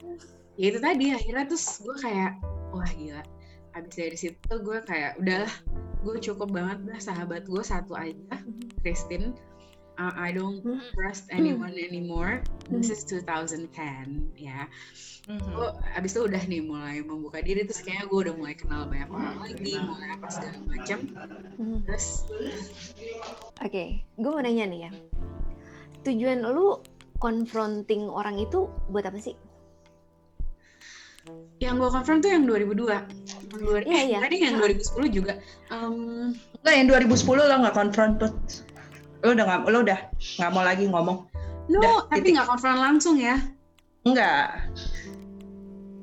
ya 0.55 0.67
itu 0.71 0.79
tadi 0.79 1.05
akhirnya 1.11 1.45
terus 1.49 1.83
gue 1.83 1.97
kayak 1.99 2.39
wah 2.71 2.91
gila 2.95 3.23
abis 3.75 3.95
dari 3.99 4.17
situ 4.17 4.55
gue 4.55 4.79
kayak 4.87 5.19
udahlah 5.19 5.55
gue 6.05 6.17
cukup 6.21 6.53
banget 6.53 6.79
lah 6.85 7.01
sahabat 7.01 7.49
gue 7.49 7.63
satu 7.65 7.97
aja 7.97 8.37
Christine 8.85 9.35
uh, 9.99 10.15
I 10.15 10.31
don't 10.35 10.61
Hmm. 10.63 10.81
trust 10.95 11.31
anyone 11.31 11.75
anymore. 11.79 12.43
This 12.67 12.89
is 12.91 13.05
2010 13.07 14.33
ya. 14.35 14.67
Mhm. 15.29 15.55
Gue 15.55 15.69
abis 15.95 16.17
itu 16.17 16.21
udah 16.25 16.43
nih 16.49 16.63
mulai 16.65 16.99
membuka 17.05 17.41
diri 17.45 17.63
terus 17.65 17.85
kayaknya 17.85 18.09
gue 18.09 18.19
udah 18.29 18.35
mulai 18.35 18.55
kenal 18.57 18.89
banyak 18.89 19.11
orang 19.13 19.37
lagi, 19.41 19.73
mulai 19.81 20.09
apa 20.17 20.27
segala 20.33 20.59
macam. 20.67 20.99
Terus 21.87 22.07
Oke, 23.63 24.03
gue 24.19 24.31
mau 24.31 24.43
nanya 24.43 24.65
nih 24.69 24.81
ya. 24.89 24.91
Tujuan 26.05 26.45
lu 26.45 26.81
confronting 27.17 28.07
orang 28.07 28.39
itu 28.39 28.67
buat 28.89 29.05
apa 29.05 29.19
sih? 29.19 29.35
yang 31.57 31.81
gue 31.81 31.89
confirm 31.89 32.21
tuh 32.21 32.29
yang 32.29 32.45
2002. 32.45 32.85
Yang 32.85 33.57
dua, 33.57 33.81
Iya, 33.81 33.97
eh, 33.97 34.05
iya. 34.13 34.19
tadi 34.29 34.37
yang 34.45 34.61
2010 34.61 35.09
juga. 35.09 35.33
Um, 35.73 36.37
Enggak, 36.61 36.75
yang 36.77 36.87
2010 36.93 37.25
lo 37.41 37.55
nggak 37.65 37.73
konfront 37.73 38.15
Put. 38.21 38.37
Lo 39.25 39.33
udah 39.33 39.45
nggak, 39.49 39.61
lo 39.73 39.79
udah 39.81 39.99
nggak 40.13 40.51
mau 40.53 40.61
lagi 40.61 40.85
ngomong. 40.85 41.19
no, 41.73 41.81
Udah, 41.81 42.05
tapi 42.13 42.29
titik. 42.29 42.33
nggak 42.37 42.49
confront 42.53 42.77
langsung 42.77 43.17
ya. 43.17 43.41
Enggak. 44.05 44.69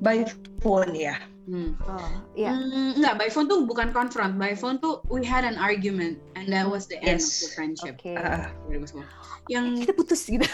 By 0.02 0.26
phone 0.58 0.98
ya. 0.98 1.22
Hmm. 1.46 1.78
Oh, 1.86 2.10
iya. 2.34 2.58
Mm, 2.58 2.98
enggak, 2.98 3.22
by 3.22 3.30
phone 3.30 3.46
tuh 3.46 3.62
bukan 3.70 3.94
confront. 3.94 4.42
By 4.42 4.58
phone 4.58 4.82
tuh 4.82 5.06
we 5.06 5.22
had 5.22 5.46
an 5.46 5.62
argument 5.62 6.18
and 6.34 6.50
that 6.50 6.66
was 6.66 6.90
the 6.90 6.98
end 6.98 7.22
of 7.22 7.30
Yes. 7.30 7.46
the 7.46 7.50
friendship. 7.54 8.02
Oke. 8.02 8.18
Ah, 8.18 8.50
2010. 8.74 9.06
Yang 9.54 9.66
Kita 9.86 9.94
putus 9.94 10.26
gitu. 10.26 10.50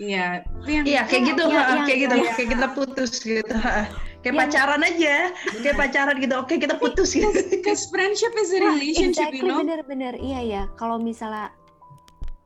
Iya, 0.00 0.42
Iya 0.66 1.02
kayak 1.06 1.22
gitu, 1.34 1.44
ha, 1.50 1.60
iya, 1.60 1.82
kayak 1.86 1.98
gitu, 2.08 2.14
iya. 2.18 2.32
kayak 2.34 2.50
kita 2.56 2.68
putus 2.74 3.12
gitu. 3.22 3.54
ha. 3.54 3.86
Kayak 4.24 4.34
Iya. 4.34 4.42
pacaran 4.48 4.82
aja, 4.82 5.14
kayak 5.60 5.76
pacaran 5.76 6.16
gitu. 6.16 6.34
Oke 6.40 6.54
kita 6.56 6.74
putus 6.80 7.12
gitu. 7.12 7.28
because 7.52 7.86
friendship 7.92 8.32
is 8.40 8.50
a 8.56 8.60
relationship, 8.64 9.30
exactly, 9.30 9.44
you 9.44 9.52
know. 9.52 9.60
bener-bener. 9.60 10.16
Iya 10.16 10.40
ya. 10.42 10.62
Kalau 10.80 10.96
misalnya 10.96 11.52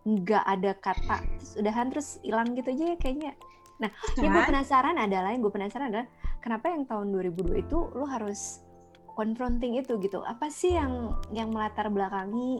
nggak 0.08 0.44
ada 0.44 0.72
kata, 0.82 1.16
terus 1.38 1.52
udahan 1.60 1.86
terus 1.92 2.08
hilang 2.26 2.56
gitu 2.58 2.68
aja 2.74 2.84
ya 2.92 2.96
kayaknya. 2.98 3.32
Nah, 3.78 3.90
yang 4.18 4.34
gue 4.34 4.44
penasaran 4.50 4.96
adalah, 4.98 5.30
yang 5.30 5.42
gue 5.44 5.54
penasaran 5.54 5.86
adalah 5.94 6.08
kenapa 6.42 6.66
yang 6.74 6.82
tahun 6.90 7.14
2002 7.14 7.62
itu 7.62 7.78
lo 7.94 8.10
harus 8.10 8.66
confronting 9.14 9.78
itu 9.78 10.02
gitu? 10.02 10.18
Apa 10.26 10.50
sih 10.50 10.74
yang 10.74 11.14
yang 11.30 11.54
melatar 11.54 11.86
belakangi 11.86 12.58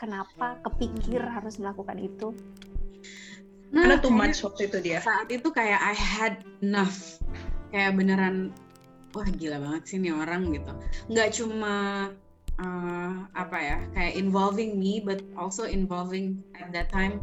kenapa 0.00 0.60
kepikir 0.64 1.20
harus 1.20 1.60
melakukan 1.60 2.00
itu? 2.00 2.32
Nah, 3.66 3.82
Karena 3.82 3.96
too 3.98 4.10
much 4.10 4.38
waktu 4.40 4.62
itu 4.66 4.78
dia. 4.80 4.98
saat 5.00 5.26
itu 5.28 5.48
kayak 5.48 5.80
I 5.80 5.92
had 5.92 6.34
enough. 6.60 7.18
Kayak 7.68 7.94
beneran 7.94 8.54
wah 9.10 9.26
gila 9.26 9.58
banget 9.58 9.82
sih 9.86 9.98
nih 9.98 10.12
orang 10.12 10.50
gitu. 10.50 10.70
Nggak 11.08 11.28
cuma 11.34 11.74
uh, 12.56 13.12
apa 13.32 13.58
ya, 13.58 13.78
kayak 13.92 14.14
involving 14.14 14.76
me 14.76 14.98
but 14.98 15.18
also 15.34 15.64
involving 15.64 16.38
at 16.54 16.70
that 16.70 16.88
time 16.88 17.18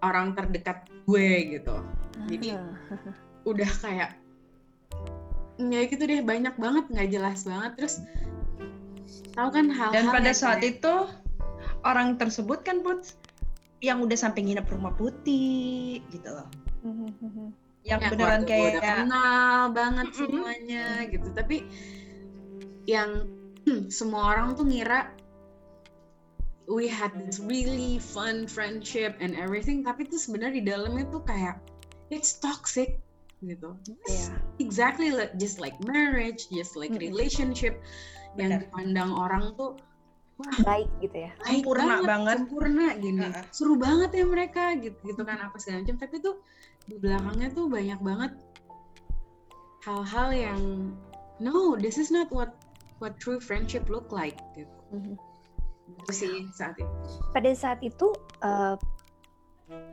orang 0.00 0.34
terdekat 0.34 0.84
gue 1.04 1.28
gitu. 1.52 1.76
Jadi 2.26 2.48
Ah. 2.52 2.74
udah 3.44 3.70
kayak 3.76 4.10
ya 5.56 5.80
gitu 5.84 6.02
deh 6.02 6.20
banyak 6.20 6.54
banget 6.54 6.84
nggak 6.88 7.08
jelas 7.10 7.44
banget 7.44 7.72
terus 7.76 7.94
tahu 9.30 9.48
kan 9.50 9.66
hal-hal 9.68 9.94
Dan 9.94 10.06
pada 10.10 10.32
saat 10.32 10.58
kayak- 10.58 10.80
itu 10.80 10.94
orang 11.82 12.16
tersebut 12.16 12.60
kan 12.60 12.80
Put 12.80 13.14
yang 13.84 14.00
udah 14.00 14.16
sampai 14.16 14.40
nginep 14.48 14.64
rumah 14.64 14.96
putih 14.96 16.00
gitu 16.08 16.28
loh. 16.32 16.48
Yang 17.84 18.00
yang 18.00 18.00
beneran 18.08 18.42
keluarga 18.48 18.48
gue 18.48 18.64
udah 18.64 18.80
kayak 18.80 18.98
kenal 19.04 19.58
banget 19.76 20.06
Mm-mm. 20.08 20.16
semuanya 20.16 20.86
gitu 21.12 21.28
tapi 21.36 21.56
yang 22.88 23.28
semua 23.92 24.32
orang 24.32 24.56
tuh 24.56 24.64
ngira 24.64 25.12
we 26.64 26.88
had 26.88 27.12
this 27.20 27.36
really 27.44 28.00
fun 28.00 28.48
friendship 28.48 29.12
and 29.20 29.36
everything 29.36 29.84
tapi 29.84 30.08
tuh 30.08 30.16
sebenarnya 30.16 30.64
di 30.64 30.64
dalamnya 30.64 31.04
tuh 31.12 31.20
kayak 31.28 31.60
it's 32.08 32.40
toxic 32.40 33.04
gitu 33.44 33.76
Iya. 34.08 34.32
exactly 34.56 35.12
like, 35.12 35.36
just 35.36 35.60
like 35.60 35.76
marriage 35.84 36.48
just 36.48 36.80
like 36.80 36.92
relationship 36.96 37.76
yang 38.40 38.56
Benar. 38.56 38.60
dipandang 38.64 39.10
orang 39.12 39.52
tuh 39.60 39.76
Baik 40.66 40.90
gitu 40.98 41.14
ya. 41.14 41.30
baik 41.40 41.62
Sempurna 41.62 41.94
banget. 42.02 42.36
sempurna 42.42 42.86
gini 42.98 43.22
Heeh. 43.22 43.44
seru 43.54 43.78
banget 43.78 44.10
ya 44.18 44.24
mereka 44.26 44.74
gitu 44.76 44.98
gitu 45.06 45.22
kan 45.22 45.38
apa 45.38 45.54
segala 45.62 45.86
macam 45.86 45.96
tapi 45.96 46.16
tuh 46.18 46.42
di 46.84 46.98
belakangnya 46.98 47.48
tuh 47.54 47.70
banyak 47.70 48.00
banget 48.02 48.32
hal-hal 49.86 50.28
yang 50.32 50.60
no 51.38 51.78
this 51.78 51.96
is 51.96 52.10
not 52.10 52.26
what 52.34 52.58
what 52.98 53.14
true 53.22 53.38
friendship 53.38 53.86
look 53.86 54.10
like 54.10 54.36
gitu 54.54 54.70
Mhm. 54.90 55.14
Itu 55.84 56.12
sih 56.14 56.34
saat 56.50 56.74
itu 56.80 56.90
pada 57.30 57.50
saat 57.52 57.78
itu 57.82 58.10
eh, 58.40 58.74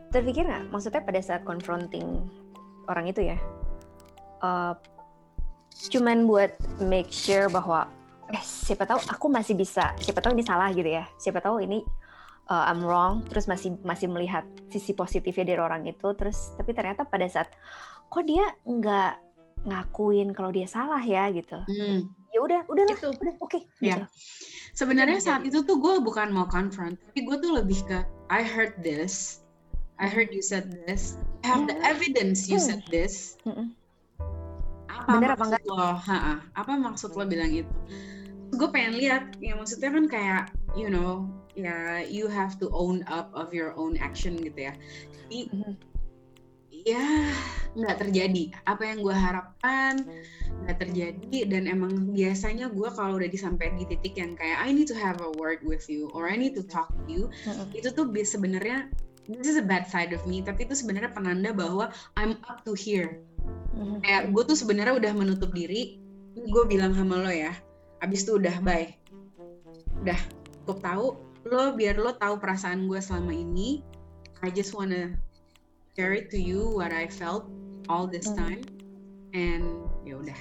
terpikir 0.10 0.45
nggak 0.45 0.69
maksudnya 0.69 1.01
pada 1.01 1.19
saat 1.19 1.41
confronting 1.43 2.25
orang 2.88 3.05
itu 3.05 3.29
ya 3.29 3.38
eh, 4.41 4.74
cuman 5.91 6.25
buat 6.25 6.53
make 6.79 7.10
sure 7.10 7.45
bahwa 7.48 7.86
eh 8.31 8.43
siapa 8.43 8.88
tahu 8.88 9.00
aku 9.11 9.27
masih 9.27 9.53
bisa 9.53 9.91
siapa 10.00 10.23
tahu 10.23 10.35
ini 10.35 10.43
salah 10.43 10.71
gitu 10.71 10.88
ya. 10.88 11.03
Siapa 11.19 11.39
tahu 11.43 11.63
ini 11.63 11.83
eh, 12.47 12.63
I'm 12.67 12.81
wrong 12.83 13.27
terus 13.27 13.45
masih 13.45 13.75
masih 13.83 14.07
melihat 14.07 14.43
sisi 14.71 14.95
positifnya 14.95 15.55
dari 15.55 15.61
orang 15.61 15.83
itu 15.85 16.07
terus 16.15 16.55
tapi 16.55 16.71
ternyata 16.71 17.03
pada 17.03 17.27
saat 17.27 17.51
kok 18.07 18.23
dia 18.23 18.43
nggak 18.63 19.13
ngakuin 19.61 20.33
kalau 20.33 20.50
dia 20.50 20.65
salah 20.65 21.00
ya? 21.00 21.29
gitu. 21.29 21.59
Hmm. 21.69 22.09
ya 22.31 22.39
udah 22.39 22.63
udahlah 22.71 22.95
itu 22.95 23.11
udah 23.11 23.35
oke 23.43 23.59
Ya. 23.83 24.07
sebenarnya 24.71 25.19
saat 25.19 25.43
itu 25.43 25.67
tuh 25.67 25.75
gue 25.83 26.00
bukan 26.00 26.31
mau 26.31 26.47
confront 26.47 26.95
tapi 26.95 27.27
gue 27.27 27.38
tuh 27.43 27.51
lebih 27.59 27.79
ke 27.85 28.00
I 28.31 28.41
heard 28.47 28.79
this. 28.79 29.43
I 30.01 30.07
heard 30.09 30.31
you 30.33 30.41
said 30.41 30.71
this. 30.88 31.13
I 31.45 31.53
have 31.53 31.67
the 31.69 31.77
evidence 31.85 32.50
you 32.50 32.57
said 32.57 32.81
this. 32.89 33.35
Mm-mm. 33.45 33.75
apa 34.88 35.17
Bener 35.19 35.35
apa 35.35 35.45
maksud 35.45 35.63
lo? 35.69 35.75
Ha-ha. 36.00 36.33
apa 36.57 36.71
maksud 36.79 37.11
lo 37.13 37.23
bilang 37.27 37.51
itu 37.51 37.69
gue 38.51 38.70
pengen 38.70 38.93
lihat. 39.00 39.24
Ya 39.39 39.55
maksudnya 39.55 39.89
kan 39.91 40.05
kayak 40.12 40.43
you 40.75 40.91
know 40.91 41.27
ya 41.55 42.03
you 42.08 42.31
have 42.31 42.55
to 42.60 42.72
own 42.72 43.03
up 43.08 43.31
of 43.36 43.51
your 43.51 43.75
own 43.75 44.00
action 44.00 44.39
gitu 44.39 44.72
ya. 44.72 44.74
Jadi, 45.12 45.39
Mhm. 45.51 45.74
ya 46.88 47.05
nggak 47.75 47.98
terjadi. 48.08 48.43
Apa 48.67 48.91
yang 48.91 49.00
gue 49.03 49.15
harapkan 49.15 50.03
nggak 50.63 50.77
terjadi. 50.79 51.38
Dan 51.48 51.67
emang 51.67 52.12
biasanya 52.12 52.72
gue 52.72 52.89
kalau 52.91 53.20
udah 53.20 53.29
disampaikan 53.31 53.79
di 53.79 53.88
titik 53.88 54.15
yang 54.20 54.36
kayak 54.36 54.60
I 54.60 54.72
need 54.75 54.88
to 54.91 54.98
have 54.98 55.20
a 55.24 55.31
word 55.39 55.63
with 55.63 55.88
you 55.88 56.12
or 56.12 56.27
I 56.27 56.36
need 56.36 56.55
to 56.60 56.63
talk 56.63 56.91
to 56.91 57.03
you 57.08 57.24
itu 57.75 57.91
tuh 57.91 58.08
sebenarnya 58.08 58.91
this 59.31 59.48
is 59.48 59.60
a 59.60 59.63
bad 59.63 59.88
side 59.88 60.12
of 60.12 60.24
me. 60.27 60.43
Tapi 60.43 60.67
itu 60.67 60.75
sebenarnya 60.75 61.12
penanda 61.15 61.55
bahwa 61.55 61.91
I'm 62.20 62.39
up 62.48 62.63
to 62.67 62.75
here. 62.75 63.24
Mhm. 63.72 64.03
kayak 64.03 64.36
gue 64.36 64.43
tuh 64.51 64.58
sebenarnya 64.60 65.00
udah 65.00 65.12
menutup 65.15 65.55
diri. 65.55 65.96
Gue 66.36 66.63
bilang 66.67 66.91
sama 66.91 67.20
lo 67.20 67.31
ya 67.31 67.55
abis 68.01 68.25
itu 68.25 68.38
udah 68.38 68.58
bye. 68.62 68.89
Udah 70.01 70.20
cukup 70.65 70.77
tahu 70.81 71.05
lo 71.48 71.74
biar 71.74 71.98
lo 71.98 72.13
tahu 72.13 72.38
perasaan 72.38 72.86
gue 72.86 73.00
selama 73.00 73.34
ini. 73.34 73.81
I 74.41 74.50
just 74.50 74.74
wanna 74.74 75.13
share 75.93 76.13
it 76.13 76.29
to 76.34 76.38
you 76.38 76.65
what 76.65 76.89
I 76.89 77.05
felt 77.05 77.46
all 77.86 78.05
this 78.05 78.25
Hmm. 78.29 78.38
time. 78.38 78.62
And 79.31 79.86
ya 80.03 80.17
udah. 80.17 80.39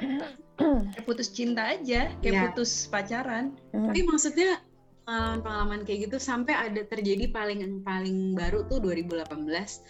Kayak 0.92 1.04
putus 1.04 1.32
cinta 1.32 1.74
aja, 1.74 2.12
kayak 2.20 2.32
Iya. 2.32 2.42
putus 2.48 2.86
pacaran. 2.86 3.56
tapi 3.72 4.04
maksudnya 4.04 4.60
pengalaman-pengalaman 5.02 5.82
kayak 5.82 6.06
gitu 6.06 6.16
sampai 6.22 6.54
ada 6.54 6.86
terjadi 6.86 7.26
paling 7.34 7.58
yang 7.60 7.74
paling 7.82 8.38
baru 8.38 8.62
tuh 8.70 8.78
2018 8.78 9.82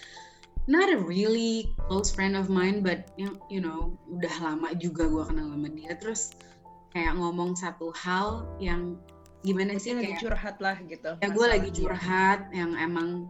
not 0.65 0.89
a 0.89 0.97
really 0.97 1.69
close 1.91 2.09
friend 2.09 2.33
of 2.33 2.49
mine 2.49 2.81
but 2.81 3.13
you 3.51 3.61
know 3.61 3.93
udah 4.09 4.33
lama 4.41 4.73
juga 4.79 5.05
gue 5.11 5.25
kenal 5.29 5.51
sama 5.53 5.69
dia. 5.75 5.93
Terus 5.99 6.33
kayak 6.93 7.17
ngomong 7.17 7.57
satu 7.57 7.89
hal 7.97 8.45
yang 8.61 9.01
gimana 9.43 9.75
sih 9.81 9.97
lagi 9.97 10.15
kayak 10.15 10.23
curhat 10.23 10.57
lah 10.63 10.77
gitu. 10.87 11.11
ya 11.19 11.29
gue 11.33 11.47
lagi 11.51 11.71
curhat 11.75 12.41
yang 12.55 12.79
emang 12.79 13.27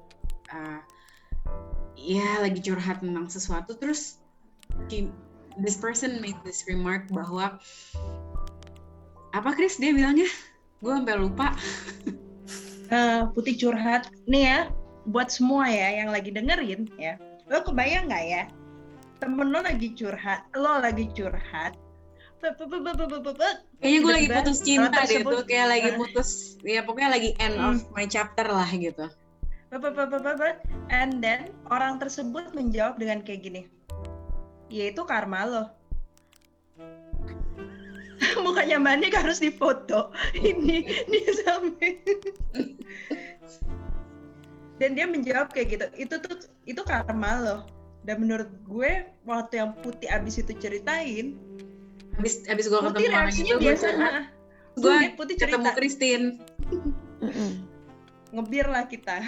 uh, 0.53 0.81
ya 1.97 2.43
lagi 2.43 2.61
curhat 2.61 3.01
tentang 3.01 3.27
sesuatu. 3.31 3.73
Terus 3.79 4.21
she- 4.91 5.15
this 5.63 5.79
person 5.79 6.21
made 6.21 6.37
this 6.45 6.67
remark 6.69 7.09
bahwa 7.09 7.57
apa 9.33 9.51
Chris? 9.57 9.81
Dia 9.81 9.97
bilangnya 9.97 10.29
gue 10.83 10.93
sampai 10.93 11.17
lupa. 11.17 11.55
Eh, 12.93 13.25
putih 13.33 13.57
curhat. 13.57 14.13
Nih 14.29 14.45
ya 14.53 14.61
buat 15.09 15.33
semua 15.33 15.65
ya 15.65 16.05
yang 16.05 16.13
lagi 16.13 16.29
dengerin 16.29 16.93
ya. 17.01 17.17
Lo 17.49 17.65
kebayang 17.65 18.13
nggak 18.13 18.25
ya? 18.29 18.45
Temen 19.17 19.49
lo 19.49 19.65
lagi 19.65 19.97
curhat 19.97 20.45
lo 20.53 20.77
lagi 20.77 21.09
curhat 21.17 21.73
kayaknya 22.43 23.99
gue 24.03 24.13
lagi 24.13 24.29
putus 24.35 24.59
cinta 24.67 24.99
deh 25.07 25.23
tuh 25.23 25.43
kayak 25.47 25.67
lagi 25.71 25.89
Ah. 25.95 25.97
putus. 25.97 26.59
Ya 26.67 26.83
pokoknya 26.83 27.11
lagi 27.15 27.31
end 27.39 27.55
Hmm. 27.55 27.79
of 27.79 27.87
my 27.95 28.07
chapter 28.07 28.45
lah 28.45 28.67
gitu. 28.75 29.07
And 30.93 31.23
then 31.23 31.55
orang 31.71 32.03
tersebut 32.03 32.53
menjawab 32.53 32.99
dengan 32.99 33.23
kayak 33.23 33.47
gini. 33.47 33.63
Ya 34.69 34.91
itu 34.91 35.07
karma 35.07 35.47
lo. 35.47 35.65
Mukanya 38.45 38.83
Manik 38.83 39.17
harus 39.17 39.41
difoto. 39.41 40.13
Ini 40.37 41.07
dia 41.09 41.33
sampai 41.47 42.03
dan 44.83 44.99
dia 44.99 45.07
menjawab 45.07 45.55
kayak 45.55 45.69
gitu. 45.79 45.87
Itu 45.95 46.15
tuh 46.21 46.37
itu 46.67 46.83
karma 46.83 47.39
loh 47.39 47.61
dan 48.03 48.19
menurut 48.19 48.51
gue 48.67 49.07
waktu 49.23 49.63
yang 49.63 49.79
putih 49.79 50.11
abis 50.11 50.43
itu 50.43 50.59
ceritain 50.59 51.39
Abis 52.21 52.45
abis 52.49 52.67
gue 52.69 52.81
ketemu 52.81 53.13
orang 53.13 53.33
itu 53.33 53.55
gue 53.57 53.61
biasa 53.61 53.87
gue 54.73 54.97
putih 55.17 55.37
ketemu 55.37 55.65
cerita 55.65 55.71
Christine. 55.77 56.27
Mm-mm. 57.23 57.51
ngebir 58.33 58.65
lah 58.65 58.89
kita 58.89 59.21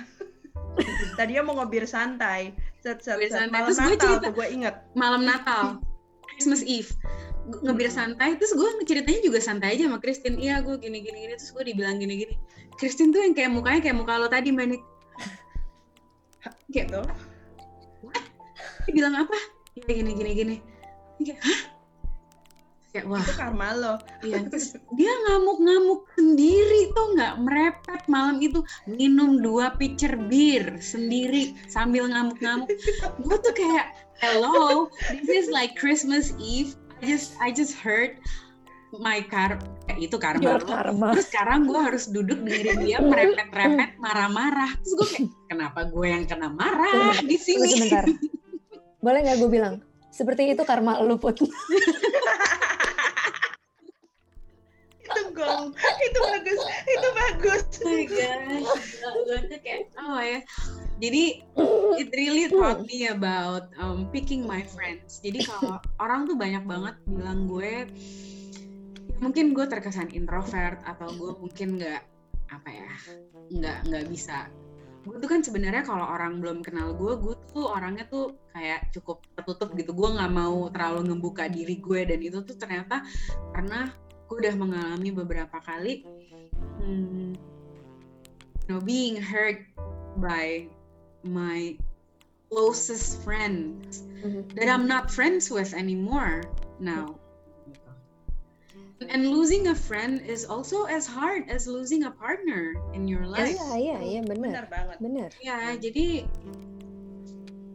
tadinya 1.21 1.45
mau 1.45 1.55
ngebir 1.61 1.85
santai 1.85 2.57
set 2.81 3.05
set, 3.05 3.21
set. 3.21 3.33
santai. 3.33 3.53
malam 3.53 3.69
Terus 3.69 3.79
gue 3.79 3.88
Natal 3.93 4.09
cerita. 4.09 4.25
tuh 4.25 4.33
gue 4.33 4.47
inget 4.49 4.76
malam 4.97 5.23
Natal, 5.25 5.64
Christmas 6.35 6.64
Eve. 6.64 6.91
Ngebir 7.45 7.93
santai, 7.93 8.41
terus 8.41 8.57
gue 8.57 8.69
ceritanya 8.88 9.21
juga 9.21 9.37
santai 9.37 9.76
aja 9.76 9.85
sama 9.85 10.00
Christine. 10.00 10.41
Iya, 10.41 10.64
gue 10.64 10.81
gini 10.81 11.05
gini 11.05 11.29
gini, 11.29 11.37
terus 11.37 11.53
gue 11.53 11.61
dibilang 11.61 12.00
gini 12.00 12.25
gini. 12.25 12.35
Christine 12.81 13.12
tuh 13.12 13.21
yang 13.21 13.37
kayak 13.37 13.53
mukanya 13.53 13.85
kayak 13.85 13.97
muka 14.00 14.17
lo 14.17 14.33
tadi, 14.33 14.49
Mbak 14.49 14.67
Nik. 14.73 14.83
Kayak 16.73 16.88
gitu 16.88 17.00
dia 18.85 18.93
bilang 18.93 19.14
apa? 19.17 19.38
Ya 19.75 19.93
gini 19.97 20.12
gini 20.12 20.31
gini. 20.37 20.57
Kayak, 21.25 21.41
hah? 21.41 21.61
Kayak 22.94 23.10
wah, 23.10 23.18
itu 23.18 23.34
karma 23.34 23.68
lo 23.74 23.94
iya. 24.22 24.38
Dia 25.02 25.12
ngamuk-ngamuk 25.26 26.06
sendiri 26.14 26.94
tuh 26.94 27.06
nggak 27.18 27.34
merepet 27.42 28.02
malam 28.06 28.38
itu 28.38 28.62
minum 28.86 29.42
dua 29.42 29.74
pitcher 29.74 30.14
bir 30.30 30.78
sendiri 30.78 31.58
sambil 31.66 32.06
ngamuk-ngamuk. 32.06 32.70
Gue 33.26 33.36
tuh 33.42 33.50
kayak 33.50 33.98
hello, 34.22 34.86
this 35.10 35.26
is 35.26 35.50
like 35.50 35.74
Christmas 35.74 36.30
Eve. 36.38 36.78
I 37.02 37.10
just 37.10 37.34
I 37.42 37.50
just 37.50 37.74
heard 37.74 38.14
my 38.94 39.26
car 39.26 39.58
eh, 39.90 39.98
itu 40.06 40.14
karma 40.14 40.54
Your 40.54 40.62
lo. 40.62 40.70
karma. 40.70 41.18
Terus 41.18 41.26
sekarang 41.34 41.66
gue 41.66 41.80
harus 41.82 42.06
duduk 42.06 42.46
dengerin 42.46 42.78
dia 42.86 43.02
merepet-repet 43.02 43.98
marah-marah. 43.98 44.70
Terus 44.86 44.94
gue 44.94 45.08
kayak 45.18 45.30
kenapa 45.50 45.90
gue 45.90 46.06
yang 46.06 46.24
kena 46.30 46.46
marah 46.46 47.18
di 47.26 47.34
Tunggu 47.34 47.66
sini? 47.66 47.90
sebentar. 47.90 48.06
Boleh 49.02 49.18
nggak 49.26 49.36
gue 49.42 49.50
bilang? 49.50 49.82
Seperti 50.14 50.54
itu 50.54 50.62
karma 50.62 51.02
lu 51.02 51.18
put. 51.18 51.42
gong 55.35 55.75
itu 56.07 56.19
bagus 56.23 56.61
itu 56.87 57.09
bagus 57.12 57.62
Oh 57.85 57.91
my 57.91 58.05
gosh, 58.07 58.91
gue 59.03 59.38
tuh 59.50 59.61
kayak 59.61 59.83
oh 60.00 60.21
ya. 60.23 60.41
Jadi 61.03 61.25
it 62.00 62.09
really 62.14 62.47
taught 62.49 62.87
me 62.87 63.11
about 63.11 63.69
um, 63.83 64.07
picking 64.14 64.47
my 64.47 64.62
friends. 64.62 65.19
Jadi 65.21 65.45
kalau 65.45 65.83
orang 66.05 66.31
tuh 66.31 66.38
banyak 66.38 66.64
banget 66.64 66.95
bilang 67.11 67.50
gue 67.50 67.91
mungkin 69.23 69.55
gue 69.55 69.67
terkesan 69.67 70.11
introvert 70.11 70.83
atau 70.85 71.09
gue 71.14 71.33
mungkin 71.38 71.81
nggak 71.81 72.03
apa 72.50 72.69
ya 72.71 72.91
nggak 73.53 73.79
nggak 73.91 74.05
bisa. 74.09 74.49
Gue 75.05 75.21
tuh 75.21 75.29
kan 75.29 75.45
sebenarnya 75.45 75.85
kalau 75.85 76.09
orang 76.09 76.41
belum 76.41 76.64
kenal 76.64 76.97
gue, 76.97 77.12
gue 77.21 77.35
tuh 77.53 77.69
orangnya 77.69 78.09
tuh 78.09 78.41
kayak 78.57 78.88
cukup 78.97 79.21
tertutup 79.37 79.76
gitu. 79.76 79.93
Gue 79.93 80.09
nggak 80.17 80.33
mau 80.33 80.73
terlalu 80.73 81.12
ngebuka 81.12 81.53
diri 81.53 81.76
gue 81.76 82.00
dan 82.09 82.21
itu 82.25 82.41
tuh 82.41 82.57
ternyata 82.57 83.05
karena 83.53 83.93
gue 84.28 84.37
udah 84.40 84.54
mengalami 84.57 85.11
beberapa 85.12 85.61
kali 85.61 86.04
hmm, 86.81 87.37
you 88.64 88.69
know, 88.69 88.81
being 88.81 89.21
hurt 89.21 89.61
by 90.16 90.66
my 91.25 91.76
closest 92.49 93.21
friends 93.23 94.04
that 94.54 94.69
I'm 94.69 94.87
not 94.88 95.11
friends 95.11 95.50
with 95.50 95.75
anymore 95.75 96.45
now. 96.81 97.16
And 99.04 99.28
losing 99.28 99.69
a 99.69 99.75
friend 99.75 100.25
is 100.25 100.49
also 100.49 100.85
as 100.88 101.04
hard 101.04 101.50
as 101.50 101.69
losing 101.69 102.09
a 102.09 102.12
partner 102.14 102.73
in 102.97 103.04
your 103.04 103.28
life. 103.28 103.52
Iya, 103.52 103.69
iya, 103.76 103.99
iya, 104.00 104.21
benar. 104.25 104.64
benar 104.64 104.66
banget 104.73 104.97
Benar. 104.97 105.31
Ya, 105.45 105.76
jadi 105.76 106.25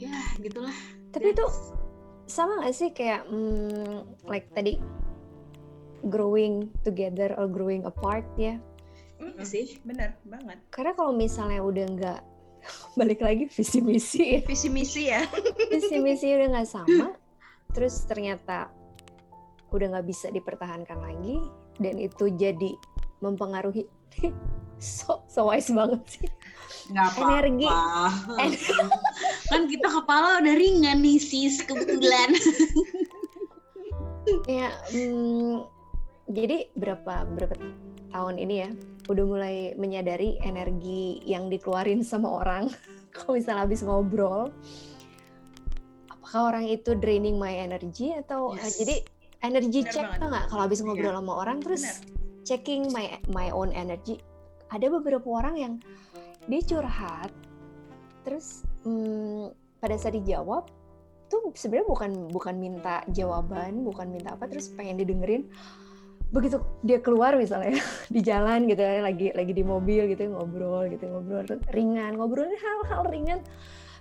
ya 0.01 0.17
gitulah. 0.41 0.73
Tapi 1.13 1.37
itu 1.37 1.45
sama 2.25 2.65
gak 2.65 2.73
sih 2.73 2.89
kayak 2.97 3.29
hmm, 3.29 4.09
like 4.25 4.49
tadi 4.57 4.81
growing 6.07 6.71
together 6.87 7.35
or 7.35 7.49
growing 7.49 7.83
apart 7.83 8.23
ya? 8.39 8.55
Mm-mm, 9.19 9.43
sih. 9.43 9.75
benar 9.83 10.15
banget 10.23 10.63
Karena 10.71 10.95
kalau 10.95 11.11
misalnya 11.11 11.59
udah 11.59 11.85
nggak 11.91 12.21
balik 12.99 13.19
lagi 13.19 13.51
visi 13.51 13.79
misi 13.83 14.39
ya, 14.39 14.41
visi 14.47 14.67
misi 14.71 15.01
ya 15.11 15.27
visi 15.71 15.99
misi 15.99 16.31
udah 16.31 16.47
nggak 16.55 16.69
sama, 16.69 17.15
terus 17.75 18.03
ternyata 18.07 18.71
udah 19.69 19.95
nggak 19.95 20.07
bisa 20.07 20.27
dipertahankan 20.33 20.99
lagi 20.99 21.39
dan 21.77 21.95
itu 21.99 22.31
jadi 22.35 22.73
mempengaruhi 23.23 23.85
so 24.79 25.23
so 25.27 25.51
wise 25.51 25.71
banget 25.71 26.01
sih 26.07 26.27
nggak 26.89 27.05
apa-apa. 27.05 27.31
energi 27.37 27.67
kan 29.51 29.61
kita 29.69 29.87
kepala 29.87 30.41
udah 30.41 30.55
ringan 30.57 30.97
nih 31.05 31.19
sis 31.21 31.61
kebetulan. 31.61 32.33
kayak 34.45 34.73
hmm, 34.93 35.65
jadi 36.29 36.69
berapa 36.77 37.25
berapa 37.33 37.57
tahun 38.13 38.35
ini 38.37 38.55
ya 38.55 38.69
udah 39.09 39.25
mulai 39.25 39.57
menyadari 39.75 40.37
energi 40.45 41.25
yang 41.25 41.49
dikeluarin 41.49 42.05
sama 42.05 42.29
orang 42.41 42.69
kalau 43.15 43.37
misalnya 43.37 43.65
habis 43.65 43.81
ngobrol 43.81 44.53
apakah 46.13 46.53
orang 46.53 46.65
itu 46.69 46.93
draining 46.93 47.41
my 47.41 47.51
energy 47.51 48.13
atau 48.13 48.53
Yes. 48.53 48.61
eh, 48.61 48.73
jadi 48.85 48.95
energy 49.41 49.79
Benar 49.81 49.91
check 49.93 50.05
banget. 50.05 50.27
nggak 50.29 50.45
kalau 50.53 50.61
habis 50.69 50.79
ngobrol 50.85 51.15
sama 51.17 51.33
orang 51.33 51.57
terus 51.63 51.83
checking 52.45 52.89
my 52.93 53.17
my 53.33 53.49
own 53.49 53.73
energy 53.73 54.21
ada 54.69 54.85
beberapa 54.89 55.25
orang 55.25 55.55
yang 55.57 55.73
dia 56.45 56.61
curhat 56.61 57.33
terus 58.21 58.61
hmm, 58.85 59.49
pada 59.81 59.97
saat 59.97 60.13
dijawab 60.13 60.69
tuh 61.29 61.53
sebenarnya 61.53 61.87
bukan 61.89 62.11
bukan 62.33 62.55
minta 62.57 63.05
jawaban 63.13 63.85
bukan 63.85 64.09
minta 64.09 64.33
apa 64.33 64.49
terus 64.49 64.69
pengen 64.73 64.97
didengerin 64.97 65.45
begitu 66.29 66.61
dia 66.85 67.01
keluar 67.01 67.33
misalnya 67.33 67.77
di 68.13 68.21
jalan 68.21 68.69
gitu 68.69 68.81
ya, 68.81 69.01
lagi 69.01 69.33
lagi 69.33 69.53
di 69.53 69.65
mobil 69.65 70.05
gitu 70.13 70.29
ngobrol 70.29 70.85
gitu 70.89 71.09
ngobrol 71.09 71.45
ringan 71.73 72.17
ngobrolin 72.17 72.53
hal-hal 72.53 73.01
ringan 73.09 73.39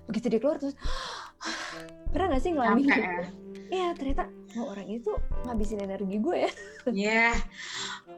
begitu 0.09 0.33
dia 0.33 0.41
keluar 0.41 0.61
terus 0.61 0.77
pernah 2.13 2.33
nggak 2.33 2.43
sih 2.43 2.53
ngalamin 2.57 2.89
gitu? 2.89 3.01
ya. 3.01 3.21
Iya 3.69 3.93
ternyata 3.93 4.25
oh, 4.57 4.73
orang 4.73 4.89
itu 4.89 5.13
ngabisin 5.45 5.85
energi 5.85 6.17
gue 6.17 6.37
ya 6.49 6.53
Ya. 6.89 7.37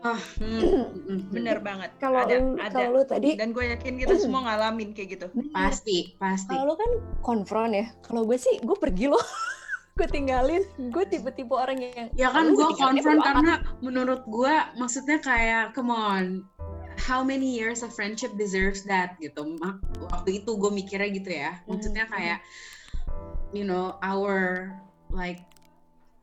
Oh, 0.06 0.16
hmm, 0.38 0.62
hmm, 0.62 0.86
hmm. 0.94 1.18
benar 1.34 1.58
banget 1.58 1.90
kalau 1.98 2.22
ada 2.22 2.38
kalau 2.70 2.88
lu 2.94 3.02
tadi 3.02 3.34
dan 3.34 3.50
gue 3.50 3.66
yakin 3.66 3.98
kita 3.98 4.14
semua 4.22 4.46
ngalamin 4.46 4.94
kayak 4.94 5.18
gitu 5.18 5.26
Pasti, 5.50 6.14
pasti. 6.22 6.54
Kalau 6.54 6.72
lu 6.72 6.74
kan 6.78 6.90
konfront 7.20 7.74
ya. 7.74 7.90
Kalau 8.06 8.22
gue 8.22 8.38
sih 8.38 8.62
gue 8.62 8.76
pergi 8.78 9.10
loh. 9.10 9.20
gue 10.00 10.08
tinggalin. 10.08 10.64
Gue 10.88 11.04
tipe-tipe 11.04 11.52
orang 11.52 11.76
yang 11.76 12.08
Ya 12.16 12.32
kan 12.32 12.48
"Lu 12.48 12.56
gue 12.56 12.72
apa?" 12.80 13.20
karena 13.20 13.52
menurut 13.84 14.24
gue 14.24 14.54
maksudnya 14.80 15.20
kayak 15.20 15.76
come 15.76 15.92
on 15.92 16.48
how 16.96 17.20
many 17.20 17.52
years 17.52 17.84
of 17.84 17.92
friendship 17.92 18.32
deserves 18.40 18.80
that 18.88 19.20
gitu. 19.20 19.60
Waktu 20.08 20.40
itu 20.40 20.50
gue 20.56 20.72
mikirnya 20.72 21.10
gitu 21.12 21.30
ya. 21.30 21.52
Maksudnya 21.68 22.08
Hmm. 22.08 22.14
kayak 22.16 22.38
you 23.52 23.68
know 23.68 24.00
our 24.00 24.72
like 25.12 25.44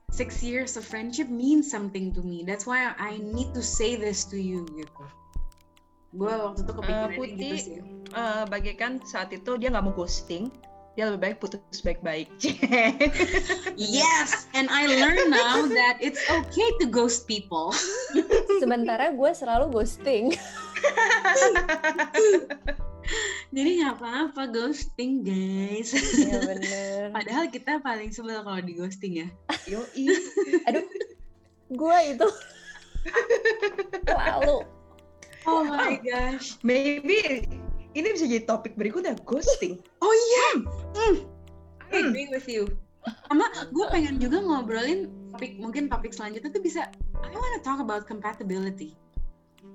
six 0.09 0.41
years 0.41 0.73
of 0.79 0.81
friendship 0.81 1.29
means 1.29 1.69
something 1.69 2.09
to 2.17 2.25
me. 2.25 2.41
That's 2.41 2.65
why 2.65 2.97
I 2.97 3.21
need 3.21 3.53
to 3.53 3.61
say 3.61 3.93
this 3.93 4.25
to 4.33 4.37
you 4.41 4.65
gitu. 4.73 5.05
Gue 6.17 6.33
waktu 6.33 6.65
itu 6.65 6.71
kepikirannya 6.73 7.13
gitu 7.13 7.21
Putih, 7.21 7.57
sih. 7.61 7.77
Eh, 8.15 8.43
bagaikan 8.47 9.03
saat 9.03 9.29
itu 9.35 9.59
dia 9.59 9.69
nggak 9.69 9.85
mau 9.85 9.93
ghosting 9.93 10.49
dia 10.97 11.13
lebih 11.13 11.21
baik 11.29 11.37
putus 11.37 11.61
baik-baik 11.85 12.25
Yes, 13.77 14.49
and 14.57 14.65
I 14.73 14.89
learn 14.89 15.29
now 15.29 15.69
that 15.69 16.01
it's 16.01 16.25
okay 16.25 16.69
to 16.81 16.89
ghost 16.89 17.29
people. 17.29 17.69
Sementara 18.57 19.13
gue 19.13 19.31
selalu 19.37 19.69
ghosting. 19.69 20.33
Jadi 23.53 23.69
nggak 23.77 23.93
apa-apa 24.01 24.49
ghosting 24.49 25.21
guys. 25.21 25.93
Iya 25.93 26.37
bener. 26.41 27.01
Padahal 27.13 27.45
kita 27.53 27.77
paling 27.85 28.09
sebel 28.09 28.41
kalau 28.41 28.57
di 28.65 28.73
ghosting 28.73 29.21
ya. 29.21 29.29
Yoi. 29.69 30.09
Aduh, 30.65 30.85
gue 31.77 31.97
itu 32.09 32.27
selalu. 34.09 34.65
Oh 35.45 35.61
my 35.61 36.01
gosh. 36.01 36.57
maybe 36.65 37.45
ini 37.97 38.07
bisa 38.13 38.29
jadi 38.29 38.45
topik 38.45 38.77
berikutnya 38.77 39.17
ghosting 39.25 39.81
Oh 40.05 40.13
iya. 40.13 40.47
Hmm. 40.93 41.15
I 41.89 42.05
agree 42.05 42.29
with 42.29 42.45
you. 42.45 42.69
Sama 43.31 43.47
gue 43.73 43.85
pengen 43.89 44.21
juga 44.21 44.43
ngobrolin 44.43 45.09
topik 45.33 45.57
mungkin 45.57 45.89
topik 45.89 46.13
selanjutnya 46.13 46.51
tuh 46.53 46.61
bisa 46.61 46.81
I 47.23 47.33
wanna 47.33 47.59
talk 47.65 47.81
about 47.81 48.05
compatibility 48.05 48.93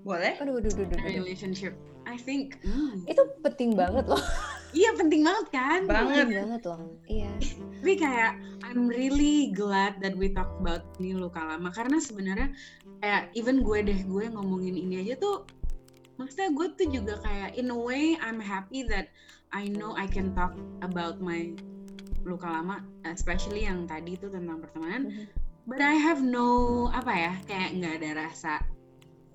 boleh 0.02 0.34
Aduh, 0.42 0.58
aduh, 0.58 0.70
aduh, 0.74 0.98
aduh. 0.98 0.98
relationship. 1.06 1.74
I 2.02 2.18
think 2.18 2.58
hmm, 2.66 3.06
Itu 3.06 3.22
penting 3.46 3.78
banget 3.78 4.10
loh. 4.10 4.18
iya 4.78 4.90
penting 4.98 5.22
banget 5.22 5.46
kan. 5.54 5.80
banget 5.86 6.26
Penting 6.26 6.38
banget 6.42 6.62
loh. 6.66 6.80
Iya. 7.06 7.30
Tapi 7.78 7.94
kayak 7.98 8.32
I'm 8.66 8.90
really 8.90 9.54
glad 9.54 10.02
that 10.02 10.18
we 10.18 10.34
talk 10.34 10.50
about 10.58 10.82
ini 10.98 11.14
luka 11.14 11.38
lama 11.38 11.70
karena 11.70 12.02
sebenarnya 12.02 12.50
kayak 12.98 13.30
even 13.38 13.62
gue 13.62 13.78
deh 13.86 14.00
gue 14.02 14.24
ngomongin 14.34 14.74
ini 14.74 15.06
aja 15.06 15.22
tuh 15.22 15.46
maksudnya 16.22 16.50
gue 16.52 16.66
tuh 16.74 16.88
juga 16.88 17.14
kayak 17.20 17.58
in 17.58 17.68
a 17.68 17.76
way 17.76 18.14
I'm 18.18 18.38
happy 18.38 18.86
that 18.86 19.10
I 19.50 19.66
know 19.66 19.92
I 19.92 20.06
can 20.06 20.32
talk 20.32 20.54
about 20.80 21.18
my 21.18 21.52
luka 22.22 22.46
lama 22.46 22.80
especially 23.04 23.66
yang 23.66 23.84
tadi 23.84 24.14
itu 24.14 24.30
tentang 24.30 24.62
pertemanan 24.62 25.10
Mhm. 25.10 25.24
but 25.66 25.82
I 25.82 25.98
have 25.98 26.22
no 26.22 26.86
apa 26.88 27.12
ya 27.12 27.32
kayak 27.44 27.70
nggak 27.76 27.94
ada 27.98 28.10
rasa 28.26 28.52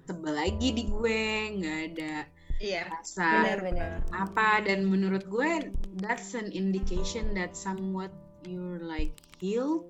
sebel 0.03 0.33
lagi 0.33 0.71
di 0.71 0.87
gue 0.87 1.21
nggak 1.59 1.79
ada 1.93 2.15
Iya. 2.57 2.89
rasa 2.89 3.43
Benar-benar. 3.45 4.01
apa 4.09 4.65
dan 4.65 4.87
menurut 4.87 5.27
gue 5.29 5.69
that's 6.01 6.33
an 6.33 6.49
indication 6.49 7.35
that 7.35 7.53
somewhat 7.53 8.09
you're 8.47 8.79
like 8.79 9.13
healed 9.37 9.85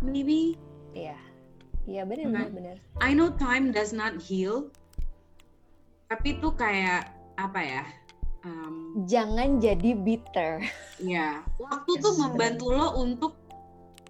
maybe 0.00 0.54
Iya. 0.94 1.18
Iya 1.84 2.04
benar 2.04 2.26
benar 2.28 2.48
benar. 2.52 2.76
I 3.00 3.12
know 3.12 3.32
time 3.32 3.72
does 3.72 3.92
not 3.92 4.20
heal 4.20 4.68
tapi 6.08 6.40
tuh 6.40 6.52
kayak 6.52 7.12
apa 7.36 7.60
ya 7.60 7.82
um, 8.42 9.04
Jangan 9.04 9.60
jadi 9.60 9.92
bitter. 9.94 10.64
ya 10.98 11.44
waktu 11.60 11.90
tuh 12.00 12.12
Yes, 12.12 12.20
membantu 12.20 12.66
lo 12.72 12.96
untuk 12.96 13.36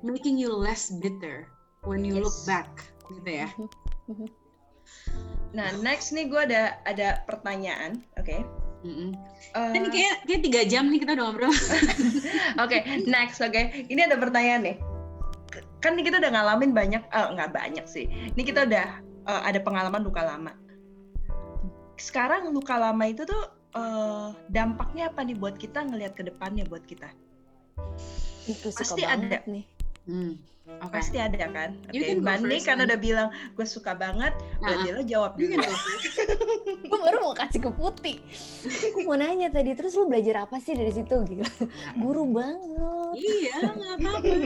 making 0.01 0.39
you 0.39 0.49
less 0.49 0.95
bitter 0.95 1.51
when 1.83 2.07
you 2.07 2.23
look 2.23 2.35
Yes. 2.35 2.47
back 2.47 2.71
gitu 3.11 3.31
ya 3.45 3.49
Nah, 5.53 5.69
next 5.81 6.13
nih 6.13 6.29
gue 6.29 6.37
ada 6.39 6.77
ada 6.85 7.25
pertanyaan, 7.25 8.05
oke? 8.17 8.37
Mm-mm. 8.85 9.13
Eh, 9.53 9.73
Ini 9.75 9.89
kayak 9.89 10.15
kayak 10.25 10.43
tiga 10.45 10.61
jam 10.65 10.89
nih 10.89 11.01
kita 11.03 11.13
udah 11.13 11.25
ngobrol. 11.29 11.53
Oke, 12.65 12.79
next, 13.05 13.43
oke. 13.43 13.59
Ini 13.85 14.07
ada 14.07 14.17
pertanyaan 14.17 14.63
nih. 14.65 14.77
Kan 15.83 15.99
nih 15.99 16.07
kita 16.07 16.23
udah 16.23 16.31
ngalamin 16.31 16.73
banyak, 16.73 17.03
eh 17.03 17.27
nggak 17.35 17.51
banyak 17.51 17.85
sih. 17.85 18.07
Ini 18.07 18.43
kita 18.45 18.65
udah 18.65 18.87
eh, 19.27 19.43
ada 19.45 19.59
pengalaman 19.59 20.05
luka 20.05 20.23
lama. 20.23 20.53
Sekarang 21.99 22.49
luka 22.55 22.79
lama 22.79 23.05
itu 23.11 23.27
tuh 23.27 23.45
eh, 23.75 24.29
dampaknya 24.49 25.11
apa 25.11 25.27
nih 25.27 25.37
buat 25.37 25.59
kita 25.59 25.85
ngelihat 25.85 26.15
ke 26.15 26.23
depannya 26.25 26.65
buat 26.65 26.87
kita? 26.87 27.11
Itu 28.49 28.73
suka 28.73 28.87
Pasti 28.87 29.03
ada. 29.05 29.39
nih. 29.45 29.65
Hmm. 30.09 30.35
Oke. 30.85 31.01
Pasti 31.01 31.17
ada 31.17 31.49
kan? 31.49 31.73
Oke, 31.89 32.21
first, 32.21 32.69
kan 32.69 32.77
Man. 32.77 32.87
udah 32.87 32.99
bilang 33.01 33.29
gue 33.57 33.67
suka 33.67 33.97
banget, 33.97 34.37
Nah, 34.61 34.69
berarti 34.69 34.89
lo 34.93 35.03
jawab 35.09 35.33
dulu. 35.41 35.57
Gue 36.89 36.99
baru 37.01 37.17
mau 37.25 37.33
kasih 37.33 37.61
ke 37.65 37.71
Putih. 37.73 38.17
Gue 38.93 39.05
mau 39.09 39.17
nanya 39.17 39.49
tadi, 39.49 39.73
terus 39.73 39.97
lu 39.97 40.09
belajar 40.09 40.45
apa 40.45 40.61
sih 40.61 40.77
dari 40.77 40.93
situ? 40.93 41.17
Gila. 41.25 41.49
Guru 41.97 42.23
banget. 42.37 43.13
Iya, 43.17 43.57
nggak 43.65 43.97
apa-apa. 43.97 44.11
Okay. 44.21 44.41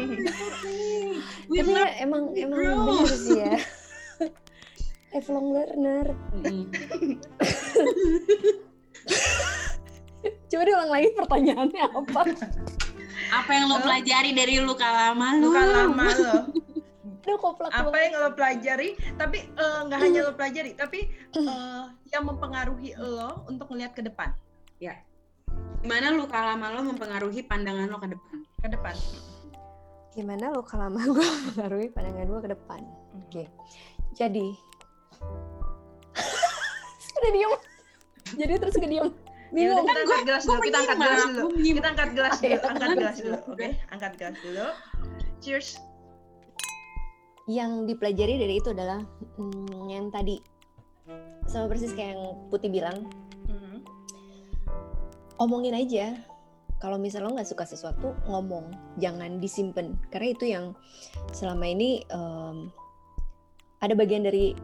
Tapi 1.51 1.73
emang 2.07 2.23
emang 2.39 2.63
bener 2.87 3.15
sih 3.19 3.39
ya. 3.43 3.59
Lifelong 5.13 5.49
learner. 5.53 6.07
Mm-mm. 6.41 6.73
Coba 10.49 10.63
diulang 10.69 10.91
lagi 10.93 11.09
pertanyaannya 11.17 11.83
apa? 11.85 12.21
Apa 13.33 13.51
yang 13.53 13.73
lo 13.73 13.81
pelajari 13.81 14.31
dari 14.37 14.61
luka 14.61 14.89
lama 14.89 15.37
lo? 15.37 15.53
Luka 15.53 15.63
lama 15.65 16.07
lo. 16.17 16.37
Koplak 17.33 17.73
apa 17.73 17.97
yang 17.97 18.13
lo 18.19 18.31
pelajari 18.37 18.93
tapi 19.17 19.41
eh, 19.47 19.79
nggak 19.89 20.01
hanya 20.05 20.21
lo 20.29 20.37
pelajari 20.37 20.77
tapi 20.77 21.09
eh, 21.33 21.85
yang 22.13 22.29
mempengaruhi 22.29 22.93
lo 22.99 23.49
untuk 23.49 23.73
melihat 23.73 23.97
ke 23.97 24.05
depan 24.05 24.37
Gimana 25.83 26.15
luka 26.15 26.39
lama 26.39 26.71
lo 26.79 26.87
mempengaruhi 26.87 27.43
pandangan 27.43 27.91
lo 27.91 27.99
ke 27.99 28.15
depan? 28.15 28.37
ke 28.63 28.69
depan 28.71 28.95
Gimana 30.13 30.53
kalau 30.53 30.93
lama 30.93 31.01
gue 31.09 31.29
mengaruhi 31.51 31.89
pandangan 31.89 32.27
gue 32.29 32.41
ke 32.45 32.51
depan? 32.53 32.81
Oke. 33.17 33.45
Jadi 34.13 34.53
udah 37.13 37.31
diem. 37.31 37.53
Jadi 38.35 38.53
terus 38.59 38.75
ke 38.75 38.89
diem. 38.89 39.09
Ya 39.53 39.69
Bingung. 39.69 39.85
kita 39.85 40.01
angkat 40.01 40.25
gelas 40.25 40.43
dulu 40.49 40.61
kita 40.65 40.79
angkat 40.81 40.97
gelas 40.97 41.21
dulu 41.21 41.37
Gue 41.37 41.53
menyimak. 41.53 41.77
kita 41.77 41.89
angkat 41.93 42.11
gelas 42.17 42.37
dulu 42.41 42.57
angkat 42.65 42.89
gelas 42.97 43.17
dulu 43.21 43.37
oke 43.53 43.67
angkat 43.93 44.13
gelas 44.17 44.37
dulu 44.41 44.67
cheers 45.39 45.69
Yang 47.45 47.73
dipelajari 47.85 48.35
dari 48.39 48.55
itu 48.57 48.69
adalah 48.73 49.05
hmm, 49.37 49.93
yang 49.93 50.09
tadi 50.09 50.41
sama 51.45 51.69
persis 51.69 51.93
kayak 51.93 52.17
yang 52.17 52.23
Putih 52.49 52.71
bilang, 52.71 52.97
Mhm. 53.45 53.85
omongin 55.37 55.75
aja. 55.75 56.17
Kalau 56.79 56.97
misalnya 56.97 57.29
lo 57.29 57.37
nggak 57.37 57.47
suka 57.47 57.69
sesuatu, 57.69 58.17
ngomong, 58.25 58.73
jangan 58.97 59.37
disimpan. 59.37 59.99
Karena 60.09 60.29
itu 60.31 60.45
yang 60.49 60.73
selama 61.31 61.67
ini 61.67 62.01
em, 62.09 62.73
ada 63.79 63.93
bagian 63.93 64.25
dari 64.25 64.55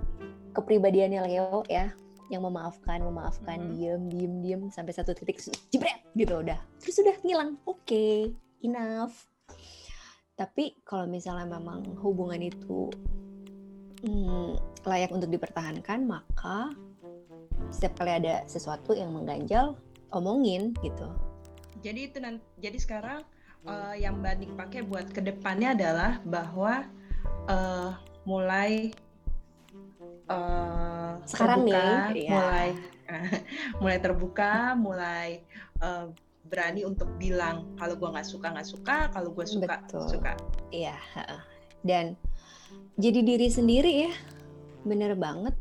kepribadiannya 0.58 1.22
Leo 1.22 1.62
ya, 1.70 1.94
yang 2.28 2.42
memaafkan, 2.44 3.00
memaafkan, 3.00 3.56
Mhm. 3.56 3.70
diem, 3.72 4.02
diem, 4.10 4.34
diem 4.42 4.62
sampai 4.68 4.92
satu 4.92 5.14
titik 5.14 5.38
jebret 5.70 6.02
gitu 6.12 6.42
udah. 6.42 6.58
Terus 6.82 7.00
udah 7.00 7.16
ngilang. 7.24 7.56
Oke, 7.64 8.34
enough. 8.60 9.24
Tapi 10.34 10.76
kalau 10.82 11.06
misalnya 11.06 11.48
memang 11.48 11.82
hubungan 11.98 12.38
itu 12.38 12.90
hmm, 13.98 14.54
layak 14.86 15.10
untuk 15.10 15.26
dipertahankan, 15.26 16.06
maka 16.06 16.70
setiap 17.74 17.98
kali 17.98 18.22
ada 18.22 18.46
sesuatu 18.46 18.94
yang 18.94 19.10
mengganjal, 19.10 19.74
omongin 20.14 20.72
gitu. 20.80 21.08
jadi 21.78 22.10
itu 22.10 22.18
nanti 22.18 22.42
jadi 22.58 22.78
sekarang 22.78 23.20
eh, 23.62 23.94
yang 24.02 24.18
Mbak 24.18 24.34
Nik 24.38 24.52
pakai 24.58 24.80
buat 24.82 25.06
ke 25.10 25.22
depannya 25.22 25.74
adalah 25.78 26.18
bahwa 26.22 26.86
eh, 27.46 27.90
mulai 28.22 28.94
eh, 30.28 31.10
Sekarang 31.24 31.64
nih, 31.64 31.74
terbuka, 31.74 32.12
iya. 32.14 32.30
mulai 32.30 32.68
mulai 33.80 33.98
terbuka 33.98 34.52
mulai 34.76 35.28
eh, 35.80 36.06
berani 36.48 36.80
untuk 36.88 37.08
bilang 37.20 37.76
kalau 37.76 37.96
gua 38.00 38.16
nggak 38.16 38.28
suka 38.28 38.48
nggak 38.52 38.68
suka 38.68 38.96
kalau 39.12 39.28
gue 39.36 39.44
suka 39.44 39.84
Betul. 39.84 40.08
suka 40.08 40.32
Iya, 40.72 40.96
dan 41.84 42.16
jadi 43.00 43.20
diri 43.24 43.48
sendiri 43.48 43.92
ya, 44.08 44.12
bener 44.84 45.16
banget. 45.16 45.54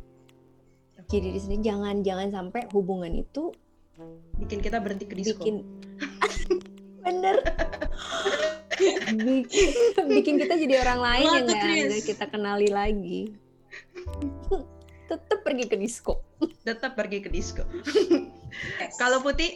Jadi 1.07 1.31
diri 1.31 1.39
sendiri, 1.39 1.61
jangan 1.63 1.95
jangan 2.03 2.27
sampai 2.35 2.67
hubungan 2.75 3.13
itu 3.15 3.55
bikin 4.37 4.61
kita 4.61 4.77
berhenti 4.77 5.09
ke 5.09 5.15
disco 5.17 5.41
bikin 5.41 5.65
bener 7.05 7.41
bikin, 9.09 9.69
bikin 10.05 10.35
kita 10.37 10.53
jadi 10.53 10.73
orang 10.85 10.99
lain 11.01 11.25
What 11.25 11.33
yang 11.33 11.45
nggak 11.89 12.05
kita 12.05 12.25
kenali 12.29 12.69
lagi. 12.69 13.33
Tetap 15.09 15.39
pergi 15.41 15.65
ke 15.71 15.79
disco. 15.79 16.19
tetap 16.61 16.99
pergi 16.99 17.23
ke 17.23 17.29
disco 17.31 17.63
Yes. 18.81 18.97
kalau 18.97 19.21
putih 19.21 19.55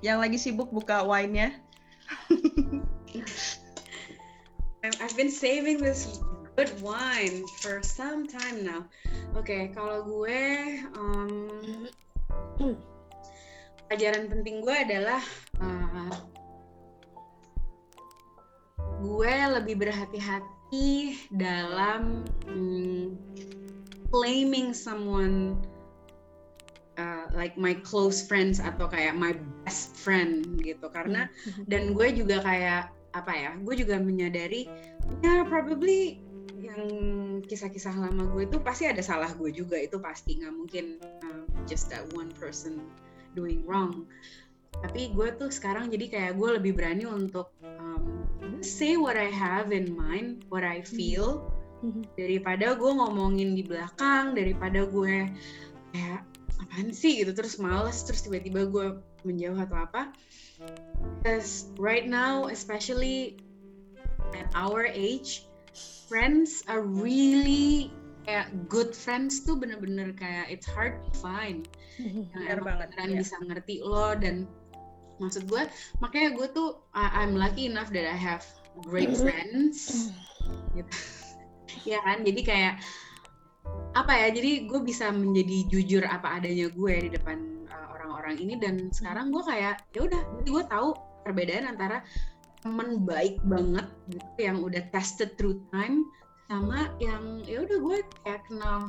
yang 0.00 0.22
lagi 0.22 0.38
sibuk 0.38 0.70
buka 0.70 1.02
wine-nya 1.02 1.52
I'm- 4.84 4.98
I've 5.00 5.16
been 5.16 5.32
saving 5.32 5.80
this 5.80 6.20
good 6.54 6.70
wine 6.78 7.42
for 7.64 7.82
some 7.82 8.28
time 8.30 8.62
now. 8.62 8.86
Oke, 9.34 9.72
kalau 9.74 10.04
gue 10.06 10.42
um, 10.94 11.32
pelajaran 13.88 14.30
penting 14.30 14.62
gue 14.62 14.76
adalah 14.76 15.22
uh, 15.58 16.12
gue 19.02 19.32
lebih 19.58 19.74
berhati-hati 19.80 20.63
dalam 21.34 22.22
mm, 22.46 23.14
claiming 24.14 24.70
someone 24.70 25.58
uh, 26.98 27.26
like 27.34 27.58
my 27.58 27.74
close 27.82 28.22
friends 28.22 28.62
atau 28.62 28.86
kayak 28.86 29.18
my 29.18 29.34
best 29.66 29.94
friend 29.98 30.62
gitu. 30.62 30.86
Karena 30.90 31.26
dan 31.70 31.94
gue 31.94 32.08
juga 32.14 32.42
kayak 32.42 32.94
apa 33.14 33.30
ya 33.30 33.50
gue 33.62 33.74
juga 33.78 34.02
menyadari 34.02 34.66
ya 35.22 35.46
probably 35.46 36.18
yang 36.58 36.82
kisah-kisah 37.46 37.94
lama 37.94 38.26
gue 38.34 38.50
itu 38.50 38.58
pasti 38.62 38.86
ada 38.86 39.02
salah 39.02 39.30
gue 39.34 39.50
juga. 39.50 39.74
Itu 39.78 39.98
pasti 39.98 40.38
nggak 40.38 40.54
mungkin 40.54 41.02
uh, 41.26 41.44
just 41.66 41.90
that 41.90 42.06
one 42.14 42.30
person 42.38 42.82
doing 43.34 43.66
wrong. 43.66 44.06
Tapi 44.74 45.14
gue 45.14 45.28
tuh 45.38 45.50
sekarang 45.54 45.90
jadi 45.90 46.06
kayak 46.10 46.32
gue 46.34 46.50
lebih 46.58 46.74
berani 46.74 47.06
untuk 47.06 47.54
um, 47.62 48.13
say 48.60 48.96
what 48.96 49.16
I 49.16 49.28
have 49.28 49.72
in 49.72 49.92
mind 49.92 50.44
what 50.48 50.64
I 50.64 50.82
feel. 50.82 51.50
Daripada 52.16 52.72
gue 52.80 52.92
ngomongin 52.96 53.52
di 53.52 53.60
belakang 53.60 54.32
daripada 54.32 54.88
gue 54.88 55.28
kayak 55.92 56.24
apaan 56.56 56.88
sih? 56.96 57.20
gitu 57.20 57.36
terus 57.36 57.60
males 57.60 58.00
terus 58.08 58.24
tiba-tiba 58.24 58.64
gue 58.72 58.86
menjauh 59.28 59.58
atau 59.60 59.84
apa. 59.84 60.02
Because 61.20 61.68
right 61.76 62.08
now 62.08 62.48
especially 62.48 63.36
at 64.32 64.48
our 64.56 64.88
age 64.88 65.44
friends 66.08 66.64
are 66.66 66.80
really 66.80 67.92
kayak 68.24 68.48
good 68.72 68.96
friends 68.96 69.44
tuh 69.44 69.56
bener-bener 69.60 70.16
kayak 70.16 70.48
it's 70.48 70.64
hard 70.64 71.04
to 71.04 71.12
find. 71.20 71.68
Yang 72.00 72.32
Benar 72.32 72.48
emang 72.48 72.64
banget, 72.64 72.88
beneran 72.96 73.10
iya. 73.12 73.18
bisa 73.20 73.36
ngerti 73.44 73.74
lo 73.84 74.08
dan 74.16 74.36
maksud 75.22 75.46
gue 75.46 75.62
makanya 76.02 76.34
gue 76.34 76.46
tuh 76.50 76.82
I- 76.94 77.22
I'm 77.22 77.38
lucky 77.38 77.70
enough 77.70 77.90
that 77.94 78.06
I 78.06 78.18
have 78.18 78.42
great 78.82 79.14
friends. 79.14 80.10
Gitu. 80.74 80.90
Ya 81.84 82.00
kan? 82.00 82.24
Jadi 82.24 82.40
kayak 82.46 82.80
apa 83.92 84.12
ya? 84.14 84.28
Jadi 84.32 84.64
gue 84.64 84.80
bisa 84.80 85.12
menjadi 85.12 85.68
jujur 85.68 86.02
apa 86.06 86.40
adanya 86.40 86.72
gue 86.72 86.94
di 86.96 87.10
depan 87.12 87.66
uh, 87.68 87.86
orang-orang 87.98 88.40
ini. 88.40 88.54
Dan 88.56 88.88
sekarang 88.88 89.28
gue 89.28 89.42
kayak 89.44 89.84
ya 89.92 90.06
udah 90.06 90.22
jadi 90.40 90.48
gue 90.48 90.64
tahu 90.70 90.88
perbedaan 91.26 91.68
antara 91.68 92.00
temen 92.64 93.04
baik 93.04 93.36
banget 93.44 93.84
gitu 94.08 94.38
yang 94.40 94.64
udah 94.64 94.80
tested 94.96 95.36
through 95.36 95.60
time 95.68 96.08
sama 96.48 96.88
yang 96.96 97.44
ya 97.44 97.60
udah 97.68 97.76
gue 97.76 97.98
kayak 98.24 98.40
kenal 98.48 98.88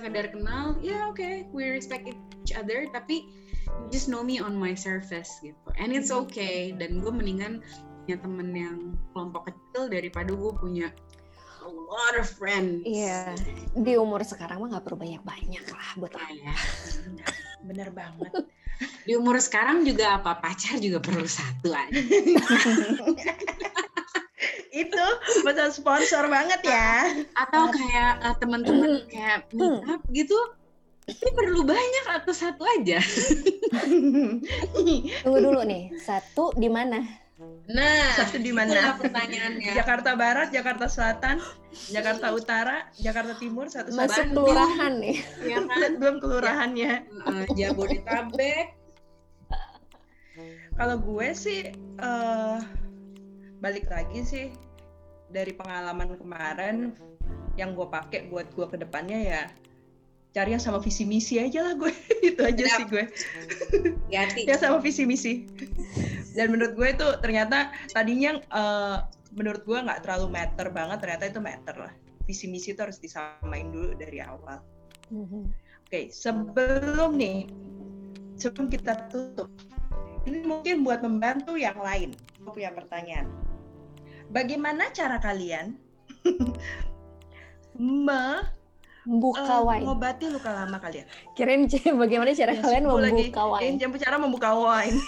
sekedar 0.00 0.32
kenal 0.32 0.80
ya 0.80 1.12
oke 1.12 1.20
okay, 1.20 1.44
we 1.52 1.68
respect 1.68 2.08
each 2.08 2.56
other. 2.56 2.88
Tapi 2.88 3.28
just 3.92 4.06
know 4.06 4.22
me 4.22 4.38
on 4.38 4.56
my 4.56 4.72
surface 4.76 5.40
gitu 5.42 5.68
and 5.80 5.90
it's 5.90 6.12
okay 6.12 6.72
dan 6.74 7.00
gue 7.02 7.12
mendingan 7.12 7.64
punya 8.04 8.16
temen 8.26 8.48
yang 8.50 8.78
kelompok 9.14 9.52
kecil 9.52 9.86
daripada 9.86 10.34
gue 10.34 10.52
punya 10.58 10.88
a 11.60 11.68
lot 11.68 12.14
of 12.16 12.26
friends. 12.26 12.82
Iya. 12.88 13.36
Di 13.76 13.94
umur 14.00 14.24
sekarang 14.24 14.64
mah 14.64 14.68
nggak 14.72 14.84
perlu 14.88 14.98
banyak-banyak 14.98 15.64
lah 15.70 15.88
buat 16.00 16.12
apa. 16.16 16.32
Ya. 16.32 16.54
Bener 17.62 17.88
banget. 17.92 18.32
Di 19.06 19.12
umur 19.12 19.36
sekarang 19.38 19.84
juga 19.84 20.16
apa 20.16 20.40
pacar 20.40 20.80
juga 20.80 21.04
perlu 21.04 21.28
satu 21.28 21.68
aja. 21.76 21.92
itu 24.70 25.04
betul 25.44 25.68
sponsor 25.68 26.32
banget 26.32 26.64
ya. 26.64 27.12
Atau 27.36 27.68
kayak 27.68 28.12
uh, 28.24 28.34
teman-teman 28.40 29.04
kayak 29.12 29.52
meetup 29.52 30.00
gitu 30.16 30.38
ini 31.10 31.30
perlu 31.34 31.60
banyak 31.66 32.06
atau 32.22 32.32
satu 32.32 32.62
aja? 32.78 33.02
Tunggu 35.26 35.38
dulu 35.42 35.60
nih, 35.66 35.90
satu 35.98 36.54
di 36.54 36.70
mana? 36.70 37.02
Nah, 37.70 38.12
satu 38.18 38.36
di 38.42 38.52
mana? 38.52 38.98
Pertanyaannya. 38.98 39.72
Jakarta 39.72 40.12
Barat, 40.18 40.48
Jakarta 40.52 40.86
Selatan, 40.90 41.40
Jakarta 41.88 42.34
Utara, 42.34 42.76
Jakarta 42.98 43.32
Timur, 43.38 43.70
satu 43.70 43.94
Masuk 43.94 44.34
kelurahan 44.34 44.92
nih. 45.00 45.18
Ya 45.46 45.62
kan? 45.64 45.96
Belum 45.96 46.16
kelurahannya. 46.20 47.06
Uh, 47.24 47.46
Jabodetabek. 47.54 48.76
Kalau 50.76 50.96
gue 50.96 51.28
sih 51.36 51.76
uh, 52.00 52.56
balik 53.60 53.88
lagi 53.92 54.20
sih 54.24 54.46
dari 55.28 55.52
pengalaman 55.52 56.16
kemarin 56.16 56.96
yang 57.54 57.76
gue 57.76 57.84
pakai 57.84 58.32
buat 58.32 58.48
gue 58.56 58.66
ke 58.66 58.76
depannya 58.80 59.20
ya 59.20 59.42
cari 60.30 60.54
yang 60.54 60.62
sama 60.62 60.78
visi 60.78 61.02
misi 61.02 61.42
aja 61.42 61.66
lah 61.66 61.74
gue. 61.74 61.90
Itu 62.28 62.40
aja 62.46 62.62
Yap. 62.62 62.78
sih 62.78 62.86
gue. 62.86 63.04
Ya 64.10 64.56
sama 64.58 64.78
visi 64.78 65.02
misi. 65.02 65.46
Dan 66.34 66.54
menurut 66.54 66.78
gue 66.78 66.88
itu 66.94 67.06
ternyata 67.18 67.74
tadinya 67.90 68.38
uh, 68.54 69.02
menurut 69.34 69.66
gue 69.66 69.78
nggak 69.78 70.06
terlalu 70.06 70.30
matter 70.30 70.70
banget 70.70 71.02
ternyata 71.02 71.24
itu 71.26 71.40
matter 71.42 71.76
lah. 71.78 71.92
Visi 72.30 72.46
misi 72.46 72.70
itu 72.70 72.80
harus 72.82 73.02
disamain 73.02 73.74
dulu 73.74 73.98
dari 73.98 74.22
awal. 74.22 74.62
Mm-hmm. 75.10 75.42
oke 75.50 75.90
okay, 75.90 76.06
sebelum 76.14 77.18
nih 77.18 77.50
sebelum 78.38 78.70
kita 78.70 79.10
tutup 79.10 79.50
ini 80.22 80.46
mungkin 80.46 80.86
buat 80.86 81.02
membantu 81.02 81.58
yang 81.58 81.74
lain 81.82 82.14
gue 82.38 82.52
punya 82.54 82.70
pertanyaan. 82.70 83.26
Bagaimana 84.30 84.94
cara 84.94 85.18
kalian 85.18 85.74
me 88.06 88.59
membuka 89.08 89.60
uh, 89.60 89.64
wine. 89.64 89.84
Mengobati 89.84 90.26
luka 90.28 90.50
lama 90.52 90.76
kalian. 90.76 91.06
Kirain 91.32 91.64
bagaimana 91.96 92.36
cara 92.36 92.52
ya, 92.52 92.60
kalian 92.60 92.84
membuka 92.84 93.08
lagi. 93.08 93.54
wine. 93.54 93.76
Yang 93.80 93.90
cara 94.04 94.16
membuka 94.20 94.50
wine. 94.52 94.98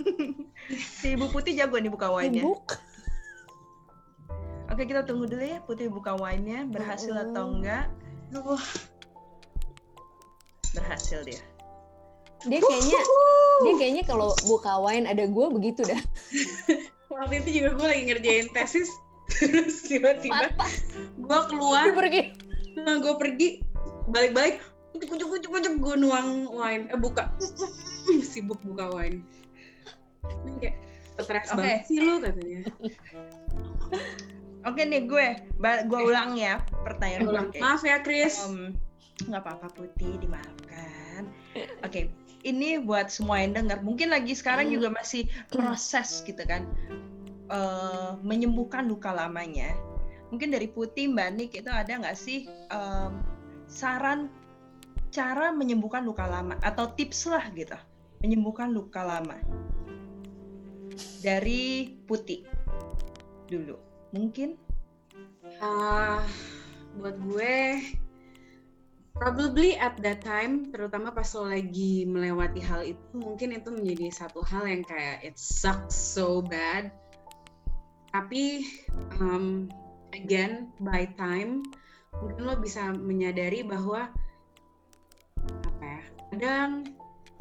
si 1.00 1.18
Ibu 1.18 1.28
Putih 1.28 1.52
jago 1.58 1.76
nih 1.76 1.90
buka 1.92 2.08
wine-nya. 2.08 2.44
Oke, 4.72 4.88
kita 4.88 5.04
tunggu 5.04 5.28
dulu 5.28 5.44
ya 5.44 5.60
Putih 5.68 5.92
buka 5.92 6.16
wine-nya 6.16 6.64
berhasil 6.70 7.12
uh. 7.12 7.24
atau 7.28 7.52
enggak. 7.52 7.92
Uh. 8.32 8.62
Berhasil 10.72 11.20
dia. 11.28 11.42
Dia 12.42 12.58
kayaknya 12.58 13.00
dia 13.62 13.74
kayaknya 13.78 14.02
kalau 14.02 14.34
buka 14.50 14.82
wine 14.82 15.06
ada 15.06 15.28
gue 15.28 15.46
begitu 15.52 15.86
dah. 15.86 16.00
Waktu 17.12 17.44
itu 17.44 17.62
juga 17.62 17.76
gue 17.76 17.86
lagi 17.86 18.02
ngerjain 18.08 18.48
tesis 18.56 18.88
terus 19.38 19.86
tiba-tiba 19.86 20.50
gue 21.20 21.40
keluar. 21.52 21.92
Gue 21.92 21.96
pergi. 22.02 22.22
Nah, 22.82 22.98
gue 22.98 23.14
pergi 23.20 23.48
balik-balik 24.12 24.60
kucuk 24.92 25.28
kucuk 25.40 25.50
kucuk 25.50 25.74
gue 25.80 25.94
nuang 25.96 26.46
wine 26.52 26.84
eh 26.92 26.98
buka 27.00 27.32
sibuk 28.30 28.60
buka 28.60 28.92
wine 28.92 29.24
kayak 30.60 30.76
stres 31.18 31.48
okay. 31.50 31.56
banget 31.56 31.80
sih 31.88 31.98
lo 32.04 32.20
katanya 32.20 32.60
Oke 34.62 34.86
nih 34.86 35.10
gue, 35.10 35.26
gue 35.58 36.00
ulang 36.06 36.38
ya 36.38 36.62
pertanyaan 36.86 37.26
ulang. 37.26 37.46
Maaf 37.58 37.82
ya 37.82 37.98
Chris. 37.98 38.46
Um, 38.46 38.78
nggak 39.26 39.42
apa-apa 39.42 39.66
Putih, 39.74 40.14
dimaafkan. 40.22 41.26
Oke, 41.82 41.82
okay. 41.82 42.04
ini 42.46 42.78
buat 42.78 43.10
semua 43.10 43.42
yang 43.42 43.58
dengar. 43.58 43.82
Mungkin 43.82 44.14
lagi 44.14 44.38
sekarang 44.38 44.70
juga 44.70 44.94
masih 44.94 45.26
proses 45.50 46.22
gitu 46.22 46.46
kan, 46.46 46.62
uh, 47.50 48.14
menyembuhkan 48.22 48.86
luka 48.86 49.10
lamanya. 49.10 49.74
Mungkin 50.30 50.54
dari 50.54 50.70
Putih, 50.70 51.10
Mbak 51.10 51.28
Nik 51.34 51.50
itu 51.58 51.70
ada 51.70 51.92
nggak 51.98 52.14
sih 52.14 52.46
um, 52.70 53.18
saran 53.72 54.28
cara 55.08 55.48
menyembuhkan 55.48 56.04
luka 56.04 56.28
lama 56.28 56.60
atau 56.60 56.92
tips 56.92 57.32
lah 57.32 57.48
gitu. 57.56 57.76
Menyembuhkan 58.20 58.68
luka 58.68 59.00
lama. 59.00 59.40
Dari 61.24 61.96
putih 62.04 62.44
dulu. 63.48 63.80
Mungkin? 64.12 64.60
Uh, 65.64 66.20
buat 67.00 67.16
gue 67.16 67.80
probably 69.16 69.76
at 69.76 69.96
that 70.00 70.24
time 70.24 70.72
terutama 70.72 71.12
pas 71.12 71.28
lo 71.36 71.46
lagi 71.46 72.08
melewati 72.08 72.58
hal 72.58 72.82
itu 72.82 73.12
mungkin 73.14 73.54
itu 73.54 73.68
menjadi 73.70 74.10
satu 74.10 74.40
hal 74.42 74.64
yang 74.66 74.82
kayak 74.84 75.24
it 75.24 75.36
sucks 75.36 75.96
so 75.96 76.44
bad. 76.44 76.92
Tapi 78.12 78.68
um, 79.20 79.72
again 80.12 80.68
by 80.84 81.08
time 81.16 81.64
mungkin 82.18 82.42
lo 82.44 82.54
bisa 82.60 82.92
menyadari 82.92 83.64
bahwa 83.64 84.12
apa 85.64 85.82
ya 85.84 86.02
kadang 86.32 86.70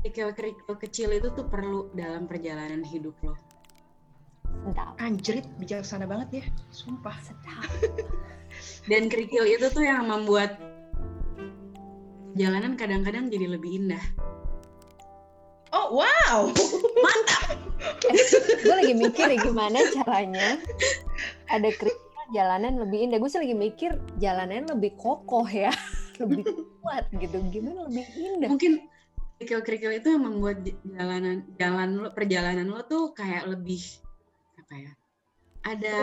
kerikil-kerikil 0.01 0.75
kecil 0.79 1.09
itu 1.13 1.29
tuh 1.35 1.45
perlu 1.45 1.91
dalam 1.93 2.25
perjalanan 2.25 2.81
hidup 2.81 3.13
lo 3.21 3.35
Sedap. 4.61 4.93
Anjrit, 5.01 5.47
bijaksana 5.57 6.05
banget 6.05 6.43
ya, 6.43 6.45
sumpah. 6.69 7.15
Sedap. 7.23 7.65
Dan 8.91 9.09
kerikil 9.09 9.47
itu 9.47 9.71
tuh 9.73 9.81
yang 9.81 10.05
membuat 10.05 10.59
jalanan 12.37 12.77
kadang-kadang 12.77 13.31
jadi 13.31 13.57
lebih 13.57 13.81
indah. 13.81 14.03
Oh 15.71 16.03
wow, 16.03 16.51
mantap. 16.99 17.57
Eh, 18.11 18.17
gue 18.61 18.75
lagi 18.75 18.93
mikir 18.93 19.25
ya 19.33 19.37
gimana 19.39 19.79
caranya 19.95 20.59
ada 21.49 21.69
kerikil 21.73 22.10
jalanan 22.31 22.79
lebih 22.81 23.07
indah. 23.07 23.17
Gue 23.19 23.29
sih 23.29 23.39
lagi 23.39 23.55
mikir 23.55 23.95
jalanan 24.17 24.67
lebih 24.67 24.95
kokoh 24.97 25.45
ya, 25.47 25.71
lebih 26.21 26.47
kuat 26.81 27.05
gitu. 27.15 27.37
Gimana 27.51 27.87
lebih 27.87 28.05
indah? 28.15 28.49
Mungkin 28.49 28.73
kerikil-kerikil 29.41 29.91
itu 29.97 30.07
yang 30.13 30.23
membuat 30.25 30.61
jalanan 30.85 31.41
jalan 31.57 31.89
lo 31.97 32.09
perjalanan 32.13 32.69
lo 32.69 32.85
tuh 32.85 33.11
kayak 33.13 33.49
lebih 33.49 33.81
apa 34.57 34.73
ya? 34.77 34.91
Ada 35.65 35.95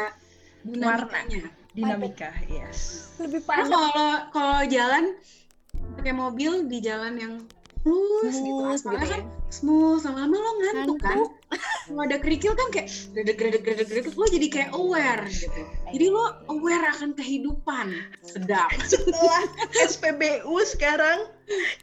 dinamikanya. 0.62 1.42
Dinamika, 1.76 2.30
yes. 2.50 3.12
Lebih 3.22 3.46
padat. 3.46 3.70
Kalau 3.70 3.90
kalau 4.34 4.60
jalan 4.66 5.14
pakai 5.94 6.14
mobil 6.14 6.66
di 6.66 6.82
jalan 6.82 7.14
yang 7.14 7.34
mulus 7.88 8.36
gitu 8.36 8.62
aspalnya 8.68 9.00
gitu 9.00 9.12
kan 9.16 9.22
ya. 9.24 9.48
smooth 9.48 10.04
lama-lama 10.04 10.36
lo 10.36 10.52
ngantuk, 10.60 10.98
kan? 11.00 11.18
Kalau 11.88 12.02
ada 12.04 12.20
kerikil 12.20 12.52
kan 12.52 12.68
kayak 12.68 12.88
gredek 13.16 13.36
gredek 13.40 13.62
gredek 13.64 13.88
gredek 13.88 14.14
lo 14.14 14.26
jadi 14.28 14.46
kayak 14.52 14.70
aware 14.76 15.24
gitu. 15.32 15.60
Jadi 15.88 16.06
lo 16.12 16.24
aware 16.52 16.84
akan 16.92 17.16
kehidupan. 17.16 17.86
Sedap. 18.20 18.68
Setelah 18.92 19.48
SPBU 19.88 20.52
sekarang 20.68 21.32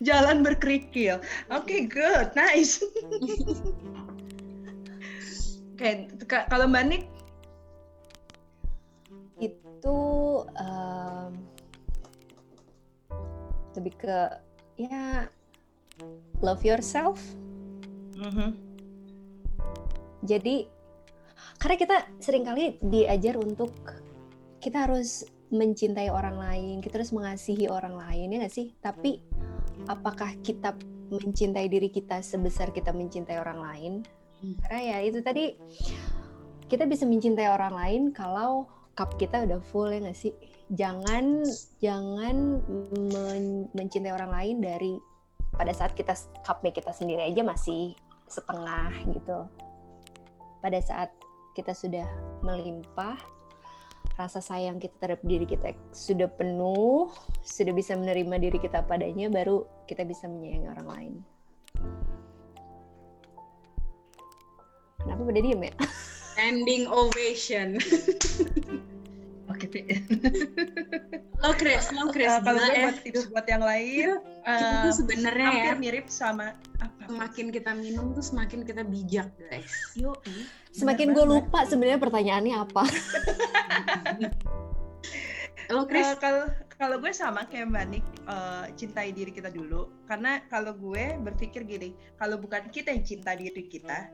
jalan 0.05 0.45
berkerikil. 0.45 1.17
Oke 1.49 1.65
okay, 1.65 1.79
good 1.89 2.29
nice. 2.37 2.77
Oke, 5.75 6.07
okay, 6.23 6.47
kalau 6.47 6.71
Mbak 6.71 6.83
Nik? 6.87 7.03
Itu 9.43 9.99
um, 10.55 11.31
lebih 13.75 13.93
ke 13.99 14.39
ya 14.79 15.27
love 16.41 16.61
yourself. 16.63 17.21
Mm-hmm. 18.15 18.49
Jadi 20.25 20.67
karena 21.61 21.77
kita 21.79 21.97
sering 22.19 22.43
kali 22.43 22.77
diajar 22.81 23.39
untuk 23.39 23.71
kita 24.59 24.89
harus 24.89 25.23
mencintai 25.53 26.09
orang 26.09 26.41
lain, 26.41 26.75
kita 26.81 26.99
harus 26.99 27.13
mengasihi 27.13 27.69
orang 27.69 27.95
lain 27.95 28.33
ya 28.33 28.37
nggak 28.41 28.55
sih? 28.55 28.73
Tapi 28.81 29.21
apakah 29.85 30.33
kita 30.41 30.73
mencintai 31.13 31.69
diri 31.69 31.93
kita 31.93 32.19
sebesar 32.25 32.73
kita 32.73 32.89
mencintai 32.89 33.37
orang 33.37 33.59
lain? 33.61 33.93
Hmm. 34.41 34.57
Karena 34.65 34.81
ya 34.81 34.97
itu 35.05 35.21
tadi 35.21 35.53
kita 36.65 36.89
bisa 36.89 37.05
mencintai 37.05 37.45
orang 37.45 37.73
lain 37.77 38.01
kalau 38.09 38.65
cup 38.97 39.15
kita 39.21 39.45
udah 39.45 39.61
full 39.61 39.93
ya 39.93 40.01
nggak 40.01 40.17
sih? 40.17 40.33
jangan 40.73 41.45
jangan 41.77 42.65
men- 43.13 43.69
mencintai 43.77 44.09
orang 44.09 44.31
lain 44.33 44.55
dari 44.65 44.93
pada 45.55 45.71
saat 45.71 45.95
kita 45.95 46.13
cupnya 46.43 46.71
kita 46.75 46.91
sendiri 46.91 47.23
aja 47.23 47.41
masih 47.41 47.95
setengah 48.27 48.91
gitu. 49.15 49.47
Pada 50.59 50.79
saat 50.83 51.09
kita 51.55 51.71
sudah 51.71 52.05
melimpah, 52.43 53.15
rasa 54.19 54.43
sayang 54.43 54.79
kita 54.79 54.95
terhadap 54.99 55.23
diri 55.23 55.47
kita 55.47 55.71
sudah 55.95 56.27
penuh, 56.27 57.11
sudah 57.43 57.71
bisa 57.71 57.95
menerima 57.95 58.35
diri 58.39 58.57
kita 58.59 58.83
padanya, 58.83 59.31
baru 59.31 59.63
kita 59.87 60.03
bisa 60.03 60.27
menyayangi 60.27 60.67
orang 60.67 60.87
lain. 60.87 61.13
Kenapa 64.99 65.21
pada 65.21 65.39
diem 65.39 65.61
ya? 65.63 65.73
Standing 66.35 66.83
ovation. 66.91 67.79
Lo 71.43 71.51
Chris, 71.53 71.91
lo 71.93 72.09
Chris. 72.09 72.31
Eh, 72.31 72.41
kalau 72.41 72.57
gue 72.57 72.73
ya. 72.73 72.83
buat 72.89 72.97
tips 73.05 73.23
buat 73.29 73.45
yang 73.45 73.61
lain, 73.61 74.07
eh, 74.47 74.81
tuh 74.87 74.93
sebenarnya 75.03 75.45
ya, 75.45 75.51
hampir 75.51 75.75
mirip 75.77 76.05
sama 76.09 76.57
apa? 76.81 77.05
semakin 77.05 77.53
kita 77.53 77.71
minum 77.77 78.15
tuh 78.17 78.25
semakin 78.25 78.65
kita 78.65 78.81
bijak, 78.81 79.29
guys. 79.37 79.75
Yuk, 79.93 80.17
Semakin 80.73 81.13
gue 81.13 81.25
lupa 81.27 81.67
sebenarnya 81.69 82.01
pertanyaannya 82.01 82.55
apa. 82.55 82.83
Lo 85.73 85.85
Chris, 85.89 86.05
Eh, 86.05 86.17
kalau 86.17 86.45
kalau 86.75 86.97
gue 86.99 87.11
sama 87.15 87.47
kayak 87.47 87.71
Mbak 87.71 87.85
Nik, 87.89 88.05
eh, 88.25 88.65
cintai 88.75 89.09
diri 89.13 89.31
kita 89.31 89.49
dulu. 89.53 89.89
Karena 90.09 90.41
kalau 90.49 90.73
gue 90.73 91.15
berpikir 91.21 91.63
gini, 91.65 91.93
kalau 92.17 92.41
bukan 92.41 92.69
kita 92.69 92.89
yang 92.93 93.05
cinta 93.05 93.33
diri 93.37 93.65
kita, 93.65 94.09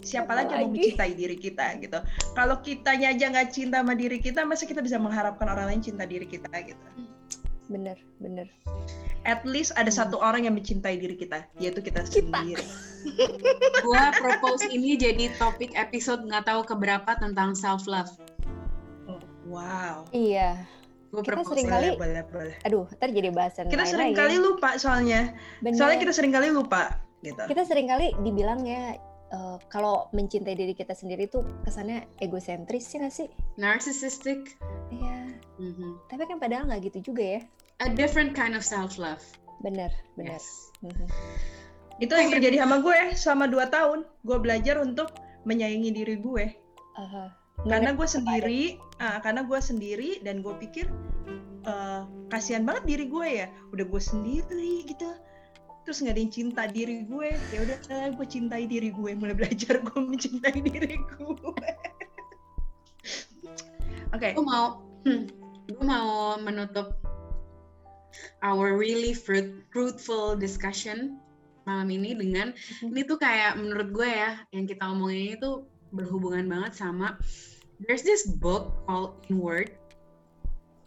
siapa 0.00 0.32
lagi 0.32 0.52
yang 0.56 0.68
mau 0.68 0.72
mencintai 0.72 1.12
diri 1.12 1.36
kita 1.36 1.66
gitu. 1.80 1.98
Kalau 2.32 2.56
kitanya 2.64 3.12
aja 3.12 3.28
nggak 3.30 3.48
cinta 3.52 3.80
sama 3.84 3.94
diri 3.96 4.18
kita, 4.20 4.44
masa 4.48 4.64
kita 4.64 4.80
bisa 4.80 4.96
mengharapkan 4.96 5.46
orang 5.48 5.70
lain 5.74 5.82
cinta 5.84 6.04
diri 6.08 6.24
kita 6.24 6.48
gitu. 6.64 6.86
Bener, 7.70 7.96
bener. 8.18 8.50
At 9.28 9.44
least 9.44 9.70
ada 9.76 9.92
satu 9.92 10.16
orang 10.18 10.48
yang 10.48 10.56
mencintai 10.56 10.96
diri 10.96 11.14
kita, 11.14 11.44
yaitu 11.60 11.84
kita, 11.84 12.02
sendiri. 12.08 12.64
gua 13.84 14.10
propose 14.16 14.66
ini 14.72 14.96
jadi 14.96 15.30
topik 15.36 15.76
episode 15.76 16.24
nggak 16.24 16.48
tahu 16.48 16.64
keberapa 16.66 17.14
tentang 17.20 17.52
self 17.54 17.84
love. 17.86 18.10
Oh, 19.06 19.20
wow. 19.46 20.08
Iya. 20.10 20.64
Gue 21.10 21.26
Kita 21.26 21.42
propose. 21.42 21.58
sering 21.58 21.66
Boleh, 21.66 21.74
kali, 21.74 21.88
boleh, 21.98 22.22
boleh. 22.30 22.54
aduh, 22.62 22.84
ntar 22.96 23.10
jadi 23.10 23.28
bahasan 23.34 23.66
Kita 23.66 23.82
lain 23.82 23.92
sering 23.92 24.10
lagi. 24.14 24.20
kali 24.22 24.34
lupa 24.38 24.70
soalnya. 24.78 25.20
Bener. 25.58 25.74
Soalnya 25.74 25.98
kita 25.98 26.12
sering 26.14 26.32
kali 26.32 26.48
lupa 26.54 26.82
gitu. 27.20 27.42
kita 27.44 27.62
sering 27.68 27.84
kali 27.84 28.16
dibilang 28.24 28.64
ya 28.64 28.96
eh, 29.30 29.56
kalau 29.70 30.10
mencintai 30.12 30.54
diri 30.58 30.74
kita 30.74 30.94
sendiri 30.94 31.30
tuh 31.30 31.46
kesannya 31.62 32.06
egosentris 32.18 32.90
ya 32.92 33.06
nggak 33.06 33.14
sih? 33.14 33.28
Narcissistic. 33.56 34.58
Iya. 34.90 35.38
Mhm. 35.60 36.10
Tapi 36.10 36.22
kan 36.26 36.38
padahal 36.42 36.66
nggak 36.66 36.90
gitu 36.90 37.12
juga 37.12 37.38
ya. 37.38 37.40
A 37.80 37.88
different 37.88 38.36
kind 38.36 38.52
of 38.52 38.66
self 38.66 39.00
love. 39.00 39.22
Bener, 39.60 39.92
bener. 40.16 40.36
Yes. 40.36 40.72
Mhm. 40.84 41.06
Itu 42.00 42.16
yang 42.16 42.32
terjadi 42.32 42.64
sama 42.64 42.80
gue 42.80 42.96
selama 43.12 43.44
dua 43.48 43.68
tahun. 43.68 44.08
Gue 44.24 44.40
belajar 44.40 44.80
untuk 44.80 45.12
menyayangi 45.44 45.90
diri 45.92 46.16
gue. 46.16 46.44
Aha. 46.96 47.36
Karena 47.68 47.92
gue 47.92 48.08
sendiri, 48.08 48.80
ah, 49.04 49.20
karena 49.20 49.44
gue 49.44 49.60
sendiri 49.60 50.24
dan 50.24 50.40
gue 50.40 50.56
pikir 50.56 50.88
eh, 51.68 52.02
kasihan 52.32 52.64
banget 52.64 52.88
diri 52.88 53.04
gue 53.12 53.28
ya. 53.44 53.46
Udah 53.76 53.84
gue 53.84 54.00
sendiri 54.00 54.88
gitu. 54.88 55.12
Terus 55.84 55.98
nggak 56.04 56.14
ada 56.14 56.22
yang 56.22 56.32
cinta 56.32 56.62
diri 56.68 56.96
gue. 57.04 57.28
Ya 57.50 57.58
udah, 57.64 57.78
eh, 57.88 58.08
gue 58.12 58.26
cintai 58.28 58.64
diri 58.68 58.90
gue. 58.92 59.10
Mulai 59.16 59.34
belajar 59.34 59.80
gue 59.86 60.00
mencintai 60.00 60.58
diri 60.60 60.96
gue. 60.96 61.70
Oke, 64.14 64.34
Gue 64.34 64.42
mau, 64.42 64.82
gue 65.70 65.84
mau 65.86 66.34
menutup 66.42 66.98
our 68.42 68.74
really 68.74 69.14
fruit, 69.14 69.62
fruitful 69.70 70.34
discussion 70.34 71.20
malam 71.68 71.92
ini 71.92 72.16
dengan 72.16 72.50
Mhm. 72.82 72.90
ini 72.90 73.00
tuh 73.06 73.20
kayak 73.20 73.54
menurut 73.60 73.92
gue 73.94 74.08
ya 74.08 74.42
yang 74.50 74.66
kita 74.66 74.82
omongin 74.90 75.20
ini 75.30 75.36
tuh 75.38 75.68
berhubungan 75.94 76.48
banget 76.48 76.72
sama 76.74 77.20
there's 77.84 78.02
this 78.02 78.26
book 78.26 78.74
called 78.88 79.14
Inward. 79.30 79.70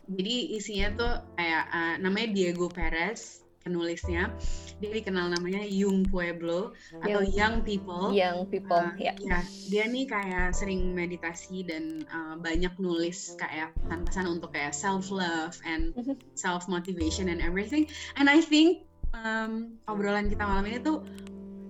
Jadi 0.03 0.59
isinya 0.59 0.87
tuh 0.99 1.13
kayak 1.39 1.63
uh, 1.71 1.95
namanya 2.03 2.35
Diego 2.35 2.67
Perez 2.67 3.39
penulisnya. 3.63 4.29
Dia 4.77 4.91
dikenal 4.91 5.31
namanya 5.31 5.63
Young 5.63 6.03
Pueblo 6.05 6.75
atau 6.99 7.23
Young- 7.23 7.33
Young 7.33 7.55
People. 7.63 8.11
Young 8.11 8.45
people, 8.45 8.75
Uh, 8.77 8.91
ya. 8.99 9.15
ya, 9.17 9.39
dia 9.71 9.83
nih 9.87 10.05
kayak 10.05 10.51
sering 10.51 10.91
meditasi 10.91 11.63
dan 11.63 12.03
uh, 12.11 12.35
banyak 12.35 12.75
nulis 12.77 13.39
kayak 13.39 13.71
pesan-pesan 13.79 14.25
untuk 14.27 14.51
kayak 14.51 14.75
self 14.75 15.07
love 15.07 15.55
and 15.63 15.95
Mhm. 15.95 16.19
self 16.35 16.67
motivation 16.67 17.31
and 17.31 17.39
everything. 17.39 17.87
And 18.19 18.27
I 18.27 18.43
think 18.43 18.83
um, 19.15 19.79
obrolan 19.87 20.27
kita 20.27 20.43
malam 20.43 20.67
ini 20.67 20.83
tuh 20.83 20.99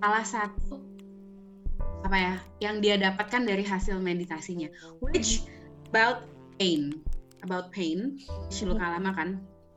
salah 0.01 0.25
satu 0.25 0.81
apa 2.03 2.17
ya 2.17 2.35
yang 2.59 2.83
dia 2.83 2.99
dapatkan 2.99 3.47
dari 3.47 3.63
hasil 3.63 3.95
meditasinya, 3.95 4.67
which 4.99 5.47
about 5.87 6.27
pain, 6.57 6.99
about 7.41 7.69
pain. 7.69 8.19
Si 8.49 8.65
Luka 8.65 8.83
lama 8.89 9.13
kan 9.13 9.29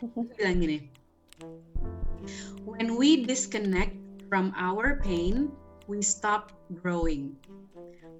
Mhm. 0.02 0.34
bilang 0.34 0.58
gini, 0.58 0.78
when 2.64 2.96
we 2.96 3.24
disconnect 3.24 3.96
from 4.28 4.52
our 4.56 5.00
pain, 5.02 5.52
we 5.86 6.02
stop 6.02 6.52
growing. 6.82 7.36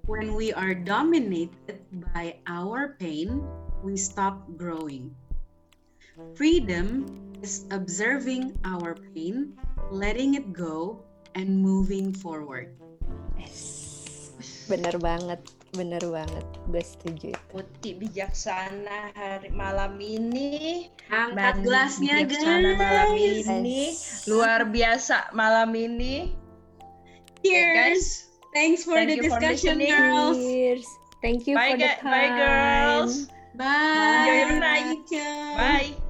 When 0.06 0.38
we 0.38 0.54
are 0.54 0.74
dominated 0.74 1.82
by 2.14 2.38
our 2.46 2.94
pain, 2.98 3.42
we 3.82 3.98
stop 3.98 4.46
growing. 4.54 5.10
Freedom 6.38 7.04
is 7.42 7.66
observing 7.74 8.54
our 8.64 8.94
pain, 9.12 9.58
letting 9.90 10.34
it 10.38 10.54
go, 10.54 11.02
and 11.34 11.58
moving 11.58 12.14
forward. 12.14 12.72
Yes. 13.36 14.32
Bener 14.70 14.96
banget, 14.96 15.42
bener 15.76 16.02
banget. 16.02 16.44
Gue 16.72 16.82
setuju. 16.82 17.30
Putih 17.52 18.00
bijaksana 18.00 19.12
hari 19.14 19.52
malam 19.52 20.00
ini. 20.00 20.88
Angkat 21.12 21.62
gelasnya 21.62 22.24
bijaksana 22.24 22.70
malam 22.74 23.08
guys. 23.14 23.46
ini. 23.46 23.80
Yes. 23.92 24.24
Luar 24.26 24.64
biasa 24.66 25.30
malam 25.36 25.76
ini. 25.76 26.32
Ya, 27.44 27.52
Cheers. 27.52 27.76
guys. 27.76 28.06
Thanks 28.56 28.80
for 28.88 28.96
Thank 28.96 29.20
the 29.20 29.28
for 29.28 29.36
discussion, 29.38 29.76
listening. 29.78 29.92
girls. 29.92 30.36
Cheers. 30.40 30.84
Thank 31.20 31.40
you 31.46 31.54
Bye, 31.54 31.76
for 31.76 31.78
the 31.78 31.90
time. 32.00 32.08
bye 32.08 32.30
girls. 32.32 33.12
Bye. 33.54 34.24
Enjoy 34.24 34.36
your 34.40 34.56
night. 34.60 35.04
Bye. 35.60 36.05